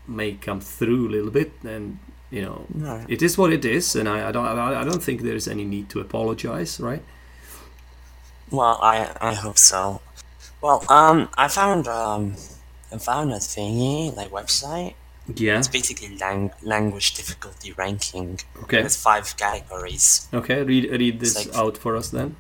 may 0.08 0.34
come 0.34 0.60
through 0.60 1.08
a 1.08 1.12
little 1.12 1.32
bit. 1.32 1.54
And 1.64 1.98
you 2.30 2.42
know, 2.42 2.66
No. 2.74 3.06
it 3.08 3.22
is 3.22 3.38
what 3.38 3.52
it 3.54 3.64
is, 3.66 3.96
and 3.96 4.08
I, 4.10 4.28
I 4.30 4.32
don't 4.32 4.46
I, 4.46 4.82
I 4.82 4.84
don't 4.84 5.02
think 5.02 5.22
there's 5.22 5.48
any 5.48 5.64
need 5.64 5.90
to 5.90 6.00
apologize, 6.02 6.80
right? 6.80 7.02
Well, 8.52 8.80
I 8.82 9.16
I 9.22 9.34
hope 9.34 9.58
so. 9.58 10.02
Well, 10.62 10.84
um, 10.90 11.30
I 11.38 11.48
found 11.48 11.88
um, 11.88 12.36
I 12.92 12.98
found 12.98 13.32
a 13.32 13.38
thingy 13.38 14.16
like 14.16 14.30
website. 14.32 14.94
Yeah. 15.34 15.58
It's 15.58 15.68
basically 15.68 16.16
lang- 16.18 16.52
language 16.62 17.16
difficulty 17.16 17.72
ranking. 17.74 18.40
Okay. 18.64 18.82
There's 18.82 18.96
five 18.96 19.36
categories. 19.38 20.28
Okay. 20.34 20.62
Read 20.64 20.92
read 20.92 21.20
this 21.20 21.36
like- 21.36 21.56
out 21.56 21.78
for 21.78 21.96
us 21.96 22.10
then. 22.10 22.36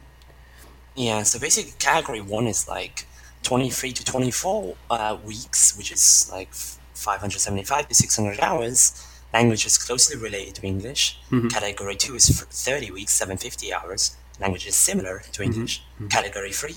Yeah, 0.95 1.23
so 1.23 1.39
basically 1.39 1.73
category 1.77 2.21
one 2.21 2.47
is 2.47 2.69
like 2.69 3.05
23 3.43 3.91
to 3.91 4.05
24 4.05 4.75
uh, 4.89 5.17
weeks, 5.25 5.75
which 5.77 5.91
is 5.91 6.29
like 6.31 6.53
575 6.53 7.89
to 7.89 7.93
600 7.95 8.39
hours. 8.39 9.05
Language 9.33 9.65
is 9.65 9.77
closely 9.77 10.15
related 10.15 10.55
to 10.55 10.65
English. 10.65 11.19
Category 11.49 11.95
two 11.97 12.15
is 12.15 12.29
30 12.29 12.91
weeks, 12.91 13.11
750 13.11 13.73
hours. 13.73 14.15
Language 14.39 14.67
is 14.67 14.75
similar 14.75 15.21
to 15.33 15.43
English. 15.43 15.81
Category 16.09 16.51
three, 16.51 16.75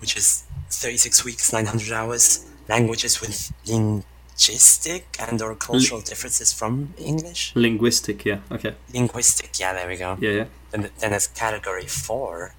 which 0.00 0.16
is 0.16 0.44
36 0.70 1.24
weeks, 1.24 1.52
900 1.52 1.92
hours. 1.92 2.46
Languages 2.68 3.20
with 3.20 3.52
linguistic 3.66 5.16
and 5.18 5.40
or 5.40 5.54
cultural 5.54 6.00
differences 6.00 6.52
from 6.52 6.92
English. 6.98 7.52
Linguistic. 7.54 8.24
Yeah. 8.24 8.40
Okay. 8.50 8.74
Linguistic, 8.92 9.58
yeah, 9.58 9.72
there 9.72 9.88
we 9.88 9.96
go. 9.96 10.18
Yeah. 10.20 10.30
Yeah. 10.30 10.44
Then, 10.70 10.90
then 10.98 11.10
there's 11.10 11.28
category 11.28 11.86
4, 11.86 12.52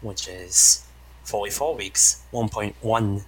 which 0.00 0.26
is 0.28 0.82
44 1.24 1.76
weeks, 1.76 2.22
1.1 2.32 3.22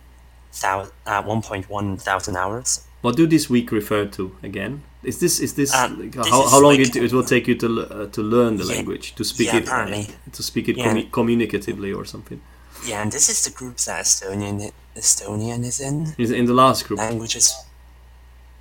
thou- 0.61 0.89
uh, 1.07 1.23
1.1 1.23 2.01
thousand 2.01 2.37
hours. 2.37 2.85
What 3.03 3.17
do 3.17 3.27
this 3.27 3.51
week 3.51 3.71
refer 3.73 4.07
to 4.07 4.35
again? 4.43 4.83
Is 5.03 5.19
this 5.19 5.41
is 5.41 5.53
this, 5.55 5.75
Um, 5.75 5.99
like, 6.01 6.13
this 6.13 6.29
how, 6.29 6.45
is 6.45 6.51
how 6.53 6.61
long 6.61 6.77
like- 6.79 6.81
it, 6.89 6.97
it 6.97 7.13
will 7.13 7.25
take 7.35 7.49
you 7.49 7.57
to 7.57 7.67
uh, 7.67 8.07
to 8.17 8.23
learn 8.23 8.57
the 8.57 8.65
Yeah. 8.65 8.77
language 8.77 9.15
to 9.17 9.25
speak 9.25 9.49
Yeah, 9.49 9.57
it 9.59 9.65
apparently. 9.67 10.05
to 10.37 10.43
speak 10.43 10.69
it 10.69 10.77
Yeah. 10.77 10.87
commu- 10.87 11.11
communicatively 11.11 11.93
or 11.99 12.05
something? 12.07 12.41
Yeah, 12.87 13.03
and 13.03 13.11
this 13.13 13.29
is 13.29 13.43
the 13.45 13.51
group 13.51 13.77
that 13.87 14.05
Estonian 14.05 14.71
Estonian 14.97 15.65
is 15.65 15.81
in. 15.81 16.15
Is 16.19 16.31
it 16.31 16.39
in 16.39 16.47
the 16.47 16.55
last 16.55 16.87
group? 16.87 16.99
Languages. 17.01 17.53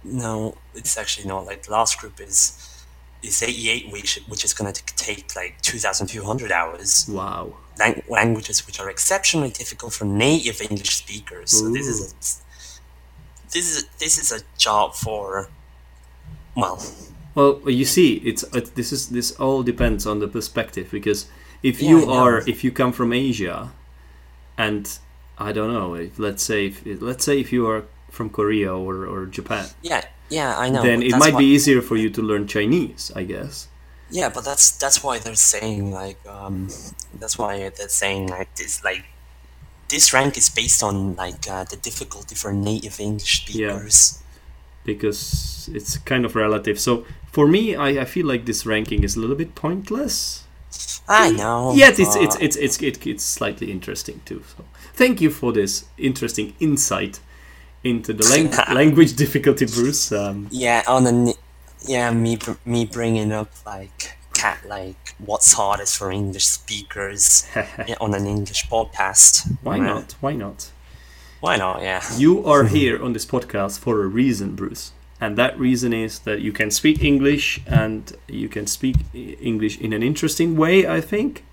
No, 0.04 0.56
it's 0.74 0.98
actually 0.98 1.28
not. 1.28 1.46
Like 1.46 1.62
the 1.64 1.72
last 1.72 2.00
group 2.00 2.20
is 2.20 2.54
is 3.22 3.44
88 3.44 3.92
weeks, 3.92 4.18
which 4.28 4.44
is 4.44 4.54
going 4.56 4.74
to 4.74 4.82
take 4.96 5.36
like 5.36 5.54
2,200 5.62 6.52
hours. 6.52 7.06
Wow. 7.08 7.54
Lang- 7.78 8.02
languages 8.10 8.66
which 8.66 8.80
are 8.80 8.90
exceptionally 8.90 9.52
difficult 9.52 9.94
for 9.94 10.06
native 10.06 10.60
English 10.62 10.96
speakers. 11.04 11.52
So 11.52 11.70
this 11.72 11.86
is 11.86 11.98
a, 12.02 12.08
this 13.52 13.78
is 13.78 13.86
this 14.00 14.18
is 14.18 14.32
a 14.32 14.44
job 14.58 14.96
for 14.96 15.50
well, 16.56 16.84
Well, 17.36 17.62
you 17.66 17.86
see, 17.86 18.16
it's 18.16 18.44
it, 18.54 18.76
this 18.76 18.92
is 18.92 19.10
this 19.10 19.32
all 19.40 19.64
depends 19.64 20.06
on 20.06 20.20
the 20.20 20.28
perspective 20.28 20.90
because 20.92 21.28
if 21.64 21.82
Yeah, 21.82 21.90
you 21.90 22.12
are 22.12 22.40
if 22.48 22.64
you 22.64 22.72
come 22.72 22.92
from 22.92 23.14
Asia, 23.14 23.72
and 24.58 24.98
I 25.38 25.52
don't 25.52 25.74
know, 25.74 25.96
if, 25.96 26.20
let's 26.20 26.44
say 26.44 26.68
if, 26.68 27.02
let's 27.02 27.24
say 27.24 27.40
if 27.40 27.54
you 27.54 27.68
are 27.68 27.86
from 28.10 28.30
Korea 28.30 28.74
or, 28.76 29.06
or 29.06 29.26
Japan, 29.26 29.66
yeah, 29.82 30.04
yeah, 30.30 30.58
I 30.58 30.70
know. 30.70 30.82
then 30.82 31.02
it 31.02 31.18
might 31.18 31.38
be 31.38 31.46
easier 31.46 31.82
for 31.82 31.96
you 31.96 32.10
to 32.10 32.22
learn 32.22 32.48
Chinese, 32.48 33.12
I 33.16 33.24
guess. 33.24 33.68
Yeah, 34.10 34.28
but 34.28 34.44
that's 34.44 34.72
that's 34.72 35.02
why 35.02 35.20
they're 35.20 35.36
saying 35.36 35.92
like 35.92 36.20
um, 36.28 36.68
that's 37.18 37.38
why 37.38 37.70
they're 37.70 37.88
saying 37.88 38.28
like 38.28 38.54
this 38.56 38.84
like 38.84 39.06
this 39.92 40.14
rank 40.14 40.38
is 40.38 40.50
based 40.50 40.82
on 40.84 41.16
like 41.16 41.48
uh, 41.50 41.64
the 41.66 41.78
difficulty 41.78 42.36
for 42.36 42.52
native 42.54 43.00
English 43.00 43.42
speakers. 43.44 44.18
Yeah. 44.18 44.28
because 44.86 45.70
it's 45.74 45.98
kind 46.00 46.26
of 46.26 46.36
relative. 46.36 46.80
So 46.80 47.06
for 47.32 47.48
me, 47.48 47.76
I, 47.76 48.02
I 48.02 48.06
feel 48.06 48.26
like 48.26 48.46
this 48.46 48.66
ranking 48.66 49.04
is 49.04 49.16
a 49.16 49.20
little 49.20 49.36
bit 49.36 49.54
pointless. 49.56 50.44
I 51.08 51.32
know. 51.32 51.74
Yet 51.76 52.00
it's 52.00 52.16
it's 52.16 52.36
it's 52.40 52.56
it's 52.56 52.82
it, 52.82 53.06
it's 53.08 53.24
slightly 53.24 53.72
interesting 53.72 54.22
too. 54.26 54.42
So 54.58 54.64
thank 54.94 55.22
you 55.22 55.30
for 55.30 55.52
this 55.54 55.86
interesting 55.98 56.54
insight 56.60 57.20
into 57.84 58.14
the 58.14 58.26
lang- 58.30 58.76
language 58.76 59.16
difficulty, 59.16 59.66
Bruce. 59.66 60.12
Um, 60.12 60.48
yeah 60.52 60.84
on 60.88 61.04
the 61.04 61.36
yeah 61.88 62.12
me 62.12 62.38
me 62.66 62.86
bringing 62.86 63.32
up 63.32 63.52
like 63.66 64.18
cat 64.42 64.60
like 64.68 65.16
what's 65.20 65.54
hardest 65.54 65.98
for 65.98 66.12
English 66.12 66.48
speakers 66.60 67.46
on 68.02 68.14
an 68.14 68.26
English 68.26 68.64
podcast. 68.70 69.32
why 69.64 69.78
Yeah. 69.78 69.94
not? 69.94 70.16
Why 70.24 70.34
not? 70.46 70.72
Why 71.42 71.56
not? 71.58 71.82
Yeah. 71.82 72.02
You 72.18 72.34
are 72.52 72.66
here 72.66 72.96
on 73.06 73.14
this 73.14 73.26
podcast 73.26 73.80
for 73.80 73.94
a 74.04 74.08
reason, 74.08 74.56
Bruce. 74.56 74.92
And 75.20 75.38
that 75.38 75.54
reason 75.60 75.94
is 75.94 76.20
that 76.20 76.40
you 76.42 76.52
can 76.52 76.72
speak 76.72 77.04
English 77.04 77.62
and 77.68 78.02
you 78.28 78.50
can 78.50 78.66
speak 78.68 78.96
English 79.52 79.80
in 79.80 79.94
an 79.94 80.02
interesting 80.04 80.58
way, 80.58 80.88
I 80.98 81.02
think. 81.02 81.44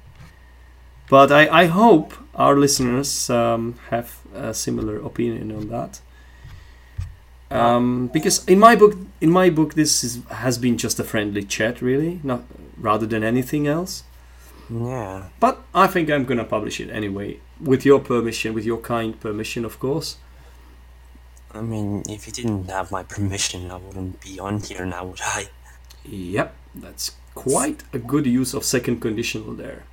But 1.11 1.31
I, 1.33 1.63
I 1.63 1.67
hope 1.67 2.13
our 2.35 2.57
listeners 2.57 3.31
um, 3.31 3.75
have 3.91 4.09
a 4.35 4.53
similar 4.55 4.97
opinion 5.11 5.53
on 5.53 5.69
that. 5.69 6.01
Um, 7.51 8.09
because 8.13 8.45
in 8.47 8.59
my 8.59 8.77
book, 8.77 8.95
in 9.21 9.31
my 9.31 9.51
book, 9.51 9.75
this 9.75 10.05
is, 10.05 10.21
has 10.31 10.59
been 10.59 10.77
just 10.77 11.01
a 11.01 11.05
friendly 11.05 11.45
chat, 11.45 11.81
really, 11.81 12.21
not 12.23 12.43
rather 12.81 13.07
than 13.07 13.23
anything 13.23 13.67
else. 13.67 14.05
Yeah. 14.71 15.29
But 15.41 15.63
I 15.75 15.87
think 15.87 16.11
I'm 16.11 16.25
gonna 16.25 16.45
publish 16.45 16.81
it 16.81 16.91
anyway, 16.91 17.41
with 17.61 17.85
your 17.85 18.01
permission, 18.01 18.55
with 18.55 18.65
your 18.65 18.79
kind 18.79 19.19
permission, 19.19 19.65
of 19.65 19.79
course. 19.81 20.17
I 21.53 21.63
mean, 21.63 22.03
if 22.09 22.27
you 22.27 22.33
didn't 22.33 22.69
have 22.71 22.91
my 22.91 23.03
permission, 23.03 23.71
I 23.71 23.77
wouldn't 23.77 24.21
be 24.21 24.39
on 24.39 24.61
here 24.61 24.85
now, 24.85 25.07
would 25.07 25.21
I? 25.23 25.49
Yep, 26.05 26.55
that's 26.75 27.13
quite 27.35 27.85
a 27.93 27.99
good 27.99 28.27
use 28.27 28.53
of 28.53 28.65
second 28.65 29.01
conditional 29.01 29.55
there. 29.55 29.85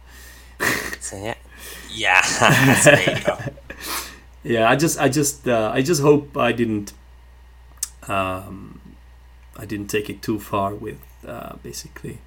So 1.00 1.18
yeah. 1.18 1.36
Yeah. 1.92 2.22
there. 2.84 3.54
Yeah, 4.44 4.70
I 4.70 4.76
just, 4.76 5.00
I 5.00 5.10
just, 5.10 5.48
uh, 5.48 5.72
I 5.74 5.82
just 5.82 6.02
hope 6.04 6.38
I 6.38 6.52
didn't, 6.52 6.94
um, 8.08 8.80
I 9.58 9.66
didn't 9.66 9.88
take 9.88 10.08
it 10.08 10.22
too 10.22 10.40
far 10.40 10.76
with 10.76 11.00
uh, 11.28 11.56
basically 11.64 12.20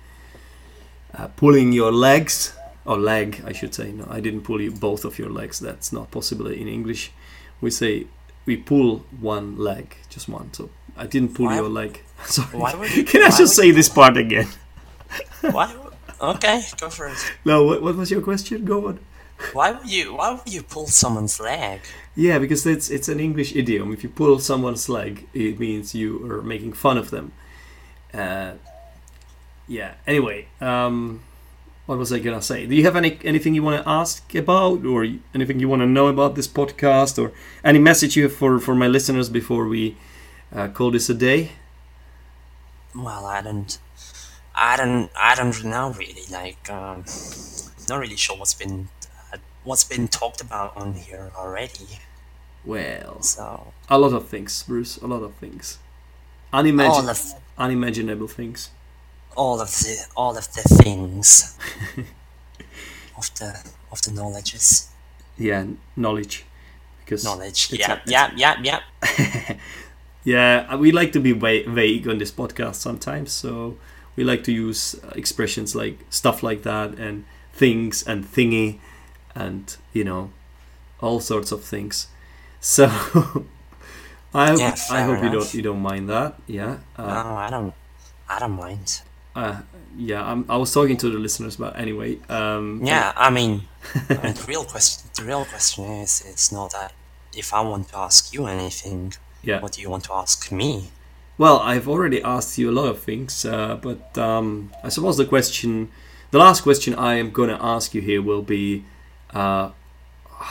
uh, 1.19 1.29
pulling 1.37 1.73
your 1.73 1.93
legs 1.93 2.53
or 2.85 2.97
leg, 2.97 3.43
I 3.45 3.53
should 3.53 3.75
say. 3.75 3.93
No, 3.93 4.07
I 4.09 4.21
didn't 4.21 4.43
pull 4.43 4.61
you 4.61 4.71
both 4.71 5.05
of 5.05 5.19
your 5.19 5.31
legs. 5.31 5.59
That's 5.59 5.93
not 5.93 6.11
possible 6.11 6.47
in 6.47 6.69
English. 6.69 7.11
We 7.61 7.71
say 7.71 8.07
we 8.47 8.57
pull 8.57 9.05
one 9.21 9.57
leg, 9.59 9.97
just 10.09 10.29
one. 10.29 10.53
So 10.55 10.71
I 10.97 11.07
didn't 11.07 11.35
pull 11.35 11.47
Why- 11.47 11.57
your 11.57 11.69
leg. 11.69 12.03
Sorry. 12.25 12.59
why 12.59 12.75
would 12.75 12.95
you- 12.97 13.05
Can 13.05 13.23
I 13.23 13.31
just 13.31 13.55
say 13.57 13.71
this 13.73 13.89
part 13.89 14.17
again? 14.17 14.49
Why? 15.51 15.75
Okay, 16.21 16.63
go 16.81 16.91
for 16.91 17.07
it. 17.07 17.19
No, 17.45 17.63
what, 17.65 17.81
what 17.83 17.95
was 17.97 18.11
your 18.11 18.21
question? 18.23 18.65
Go 18.65 18.89
on. 18.89 18.99
Why 19.53 19.71
would 19.71 19.89
you? 19.89 20.17
Why 20.17 20.33
would 20.33 20.53
you 20.53 20.63
pull 20.65 20.87
someone's 20.89 21.39
leg? 21.39 21.81
Yeah, 22.17 22.41
because 22.41 22.67
it's 22.67 22.91
it's 22.91 23.09
an 23.09 23.21
English 23.21 23.55
idiom. 23.55 23.93
If 23.93 24.03
you 24.03 24.09
pull 24.09 24.41
someone's 24.41 24.89
leg, 24.89 25.29
it 25.33 25.61
means 25.61 25.95
you 25.95 26.29
are 26.33 26.43
making 26.43 26.73
fun 26.73 26.99
of 26.99 27.11
them. 27.11 27.31
Uh, 28.13 28.55
yeah. 29.69 29.95
Anyway, 30.07 30.49
um, 30.61 31.21
what 31.87 31.99
was 31.99 32.13
I 32.13 32.19
gonna 32.19 32.43
say? 32.43 32.67
Do 32.67 32.75
you 32.75 32.85
have 32.85 32.97
any 32.97 33.19
anything 33.25 33.55
you 33.55 33.63
want 33.63 33.83
to 33.83 33.89
ask 33.89 34.35
about, 34.35 34.85
or 34.85 35.07
anything 35.35 35.61
you 35.61 35.69
want 35.69 35.83
to 35.83 35.87
know 35.87 36.09
about 36.09 36.35
this 36.35 36.49
podcast, 36.49 37.19
or 37.23 37.33
any 37.65 37.79
message 37.79 38.17
you 38.17 38.25
have 38.25 38.33
for 38.35 38.59
for 38.59 38.75
my 38.75 38.89
listeners 38.89 39.29
before 39.29 39.67
we 39.69 39.97
uh, 40.53 40.69
call 40.69 40.91
this 40.91 41.09
a 41.09 41.15
day? 41.15 41.53
Well, 42.95 43.27
I 43.27 43.41
don't. 43.43 43.79
I 44.55 44.77
don't. 44.77 45.11
I 45.17 45.35
don't 45.35 45.65
know 45.65 45.91
really. 45.93 46.25
Like, 46.31 46.69
um, 46.71 47.05
not 47.89 48.01
really 48.01 48.17
sure 48.17 48.37
what's 48.37 48.55
been 48.55 48.89
uh, 49.33 49.39
what's 49.65 49.85
been 49.85 50.09
talked 50.09 50.41
about 50.41 50.77
on 50.77 50.95
here 50.95 51.31
already. 51.37 52.01
Well, 52.65 53.23
So 53.23 53.73
a 53.89 53.99
lot 53.99 54.13
of 54.13 54.29
things, 54.29 54.63
Bruce. 54.65 54.97
A 54.99 55.07
lot 55.07 55.23
of 55.23 55.35
things. 55.37 55.79
Unimagin- 56.53 56.91
all 56.91 57.41
unimaginable 57.57 58.29
things. 58.29 58.71
All 59.39 59.61
of 59.61 59.71
the 59.71 59.95
all 60.17 60.37
of 60.37 60.47
the 60.55 60.63
things 60.83 61.57
of 63.17 63.31
the 63.39 63.49
of 63.93 64.01
the 64.03 64.11
knowledges 64.13 64.89
Yeah, 65.39 65.65
knowledge. 65.97 66.45
Because 67.05 67.25
knowledge. 67.25 67.73
Yeah, 67.73 67.93
a- 67.93 68.11
yeah, 68.11 68.31
yeah, 68.37 68.57
yeah. 68.63 68.81
Yeah, 70.25 70.67
uh, 70.69 70.77
we 70.77 70.93
like 70.93 71.13
to 71.13 71.21
be 71.21 71.33
vague 71.33 72.09
on 72.09 72.19
this 72.19 72.33
podcast 72.33 72.75
sometimes, 72.75 73.33
so 73.33 73.77
we 74.17 74.25
like 74.25 74.43
to 74.45 74.53
use 74.53 74.95
uh, 75.03 75.13
expressions 75.17 75.75
like 75.75 75.97
stuff 76.11 76.43
like 76.43 76.63
that 76.65 76.99
and 76.99 77.25
things 77.53 78.03
and 78.07 78.25
thingy 78.27 78.79
and 79.35 79.77
you 79.95 80.05
know 80.05 80.31
all 81.01 81.21
sorts 81.21 81.53
of 81.53 81.63
things. 81.65 82.09
So 82.61 82.85
I 84.35 84.49
hope 84.51 84.59
Yeah, 84.61 84.75
I 84.91 85.03
hope 85.03 85.23
you 85.23 85.31
don't 85.31 85.55
you 85.55 85.63
don't 85.63 85.81
mind 85.83 86.09
that. 86.09 86.35
Yeah. 86.47 86.79
Uh, 86.99 87.07
No, 87.23 87.37
I 87.37 87.49
don't. 87.51 87.73
I 88.29 88.39
don't 88.41 88.57
mind. 88.57 89.01
Uh, 89.35 89.61
yeah, 89.97 90.23
I'm, 90.25 90.45
I 90.49 90.57
was 90.57 90.73
talking 90.73 90.97
to 90.99 91.11
the 91.11 91.19
listeners, 91.19 91.57
but 91.57 91.79
anyway. 91.79 92.19
Um, 92.29 92.81
Yeah, 92.85 93.13
I 93.17 93.31
mean, 93.31 93.63
I 93.95 94.15
mean, 94.23 94.35
the 94.35 94.45
real 94.49 94.65
question. 94.65 95.09
The 95.17 95.25
real 95.25 95.45
question 95.45 95.85
is, 95.85 96.23
it's 96.27 96.51
not 96.53 96.73
that 96.73 96.93
if 97.37 97.53
I 97.55 97.61
want 97.61 97.89
to 97.89 97.99
ask 97.99 98.33
you 98.35 98.47
anything, 98.47 99.15
Yeah. 99.43 99.61
what 99.61 99.73
do 99.73 99.81
you 99.83 99.91
want 99.91 100.05
to 100.05 100.13
ask 100.15 100.51
me? 100.53 100.91
Well, 101.37 101.61
I've 101.61 101.89
already 101.89 102.21
asked 102.23 102.59
you 102.59 102.71
a 102.71 102.73
lot 102.81 102.89
of 102.89 103.01
things, 103.03 103.45
uh, 103.45 103.77
but 103.81 104.17
um, 104.19 104.73
I 104.83 104.89
suppose 104.89 105.17
the 105.17 105.25
question, 105.27 105.89
the 106.33 106.39
last 106.39 106.63
question 106.63 106.95
I 106.97 107.15
am 107.15 107.31
going 107.31 107.49
to 107.51 107.65
ask 107.65 107.95
you 107.95 108.01
here 108.01 108.21
will 108.21 108.43
be 108.43 108.85
uh, 109.33 109.71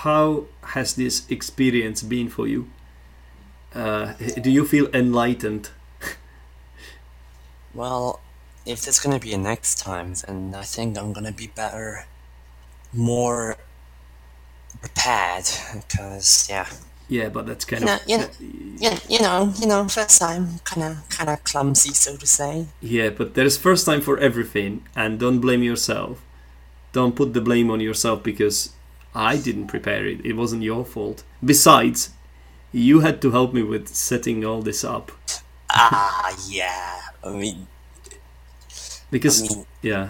how 0.02 0.46
has 0.62 0.94
this 0.96 1.24
experience 1.30 2.04
been 2.04 2.30
for 2.30 2.48
you? 2.48 2.70
Uh, 3.76 4.13
do 4.42 4.50
you 4.50 4.66
feel 4.66 4.88
enlightened? 4.94 5.70
Well, 7.74 8.16
if 8.67 8.82
there's 8.84 8.99
gonna 8.99 9.19
be 9.19 9.34
a 9.34 9.38
next 9.38 9.80
time, 9.80 10.13
then 10.27 10.53
I 10.56 10.63
think 10.63 10.97
I'm 10.97 11.13
gonna 11.13 11.32
be 11.32 11.47
better, 11.47 12.06
more 12.93 13.58
prepared. 14.82 15.45
Because 15.73 16.47
yeah, 16.49 16.67
Yeah, 17.08 17.30
but 17.30 17.45
that's 17.47 17.65
kind 17.65 17.82
you 17.82 17.86
know, 17.86 17.95
of. 17.95 18.01
you 18.08 18.17
know, 18.19 18.27
you 18.39 18.89
know, 18.91 18.97
you 19.10 19.19
know, 19.21 19.53
you 19.60 19.67
know, 19.67 19.88
first 19.88 20.19
time, 20.19 20.60
kind 20.65 20.84
of, 20.84 21.10
kind 21.10 21.30
of 21.30 21.43
clumsy, 21.43 21.93
so 21.93 22.17
to 22.17 22.27
say. 22.27 22.67
Yeah, 22.82 23.10
but 23.10 23.34
there's 23.36 23.58
first 23.58 23.86
time 23.86 24.01
for 24.01 24.17
everything, 24.19 24.86
and 24.95 25.19
don't 25.19 25.39
blame 25.39 25.63
yourself. 25.63 26.21
Don't 26.93 27.15
put 27.15 27.34
the 27.34 27.41
blame 27.41 27.71
on 27.71 27.80
yourself 27.82 28.23
because 28.23 28.71
I 29.15 29.38
didn't 29.38 29.67
prepare 29.67 30.06
it. 30.08 30.25
It 30.25 30.34
wasn't 30.36 30.63
your 30.63 30.86
fault. 30.86 31.23
Besides, 31.43 32.12
you 32.71 33.01
had 33.01 33.21
to 33.23 33.32
help 33.32 33.53
me 33.53 33.63
with 33.63 33.89
setting 33.89 34.45
all 34.45 34.62
this 34.63 34.84
up 34.84 35.12
Ah, 35.69 36.36
yeah. 36.49 37.01
I 37.23 37.32
mean, 37.32 37.67
because 39.12 39.41
I 39.41 39.56
mean- 39.56 39.65
yeah, 39.82 40.10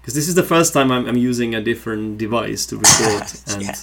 because 0.00 0.14
this 0.14 0.28
is 0.28 0.34
the 0.34 0.42
first 0.42 0.72
time 0.72 0.90
I'm, 0.92 1.06
I'm 1.06 1.16
using 1.16 1.54
a 1.54 1.60
different 1.60 2.18
device 2.18 2.66
to 2.66 2.76
record, 2.76 3.24
and 3.48 3.62
Yeah. 3.62 3.74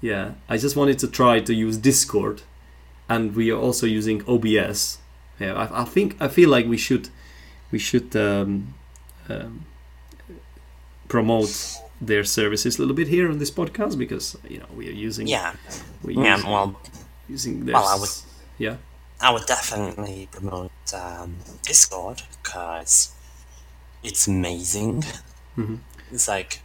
yeah, 0.00 0.30
I 0.48 0.56
just 0.58 0.76
wanted 0.76 0.98
to 1.00 1.08
try 1.08 1.40
to 1.40 1.52
use 1.54 1.76
Discord, 1.76 2.42
and 3.08 3.34
we 3.34 3.50
are 3.50 3.58
also 3.58 3.86
using 3.86 4.22
OBS. 4.28 4.98
Yeah, 5.40 5.54
I, 5.54 5.82
I 5.82 5.84
think 5.84 6.16
I 6.20 6.28
feel 6.28 6.48
like 6.50 6.66
we 6.66 6.76
should 6.76 7.08
we 7.72 7.78
should 7.78 8.14
um, 8.16 8.74
um, 9.28 9.64
promote 11.08 11.76
their 12.00 12.24
services 12.24 12.78
a 12.78 12.80
little 12.82 12.94
bit 12.96 13.08
here 13.08 13.30
on 13.30 13.38
this 13.38 13.50
podcast 13.50 13.98
because 13.98 14.36
you 14.48 14.58
know 14.58 14.66
we 14.76 14.88
are 14.88 14.92
using 14.92 15.26
yeah, 15.26 15.54
we're 16.02 16.12
yeah. 16.22 16.36
using, 16.36 16.50
Well, 16.50 16.80
using 17.28 17.64
their 17.66 17.74
well, 17.74 17.88
I 17.88 17.98
would- 18.00 18.08
yeah 18.58 18.76
I 19.20 19.30
would 19.32 19.44
definitely 19.46 20.28
promote 20.30 20.72
um, 20.94 21.36
Discord 21.62 22.22
because 22.42 23.12
it's 24.02 24.26
amazing. 24.26 25.04
Mhm. 25.56 25.78
It's 26.12 26.28
like 26.28 26.60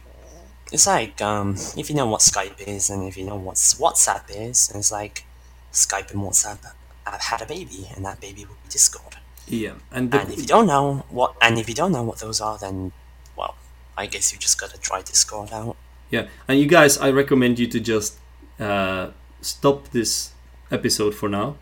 it's 0.72 0.86
like 0.86 1.20
um, 1.22 1.56
if 1.76 1.88
you 1.90 1.96
know 1.96 2.06
what 2.06 2.20
Skype 2.20 2.60
is 2.66 2.90
and 2.90 3.06
if 3.08 3.16
you 3.16 3.24
know 3.24 3.36
what 3.36 3.56
WhatsApp 3.56 4.24
is, 4.30 4.70
it's 4.74 4.90
like 4.90 5.24
Skype 5.72 6.10
and 6.12 6.20
WhatsApp 6.22 6.58
have 7.06 7.20
had 7.20 7.42
a 7.42 7.46
baby, 7.46 7.88
and 7.94 8.04
that 8.04 8.20
baby 8.20 8.44
will 8.44 8.56
be 8.64 8.68
Discord. 8.70 9.16
yeah 9.46 9.74
and 9.92 10.10
the, 10.10 10.20
And 10.20 10.32
if 10.32 10.38
you 10.40 10.46
don't 10.46 10.66
know 10.66 11.04
what, 11.08 11.34
and 11.40 11.58
if 11.58 11.68
you 11.68 11.74
don't 11.74 11.92
know 11.92 12.02
what 12.02 12.18
those 12.18 12.40
are, 12.40 12.58
then 12.58 12.92
well, 13.36 13.54
I 13.96 14.06
guess 14.06 14.32
you 14.32 14.38
just 14.38 14.58
gotta 14.60 14.78
try 14.78 15.02
Discord 15.02 15.52
out. 15.52 15.76
Yeah, 16.10 16.26
and 16.48 16.58
you 16.58 16.66
guys, 16.66 16.98
I 16.98 17.10
recommend 17.10 17.58
you 17.58 17.66
to 17.68 17.78
just 17.80 18.18
uh, 18.58 19.10
stop 19.40 19.88
this 19.90 20.32
episode 20.70 21.14
for 21.14 21.28
now 21.28 21.56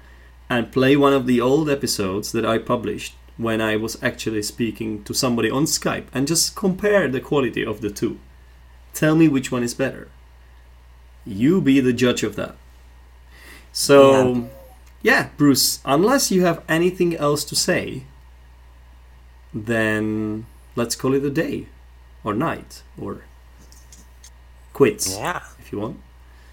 and 0.49 0.71
play 0.73 0.97
one 0.97 1.13
of 1.13 1.27
the 1.27 1.41
old 1.41 1.69
episodes 1.69 2.33
that 2.33 2.45
I 2.47 2.59
published 2.59 3.15
when 3.37 3.61
I 3.61 3.77
was 3.77 4.01
actually 4.03 4.42
speaking 4.42 5.03
to 5.05 5.14
somebody 5.14 5.51
on 5.51 5.64
Skype 5.64 6.07
and 6.14 6.27
just 6.29 6.55
compare 6.55 7.09
the 7.09 7.20
quality 7.20 7.64
of 7.64 7.81
the 7.81 7.90
two. 7.90 8.18
Tell 8.92 9.16
me 9.16 9.27
which 9.29 9.51
one 9.51 9.62
is 9.64 9.75
better. 9.75 10.09
You 11.27 11.61
be 11.61 11.81
the 11.81 11.92
judge 11.92 12.23
of 12.23 12.37
that. 12.37 12.55
So, 13.73 14.49
yeah, 15.03 15.31
Bruce, 15.37 15.81
unless 15.85 16.31
you 16.31 16.44
have 16.44 16.62
anything 16.68 17.16
else 17.16 17.44
to 17.47 17.57
say, 17.57 18.05
then 19.53 20.47
let's 20.77 20.94
call 20.94 21.14
it 21.14 21.25
a 21.25 21.31
day 21.31 21.66
or 22.23 22.35
night 22.35 22.83
or 23.01 23.23
quits 24.73 25.16
Yeah. 25.16 25.40
if 25.59 25.73
you 25.73 25.81
want. 25.81 26.01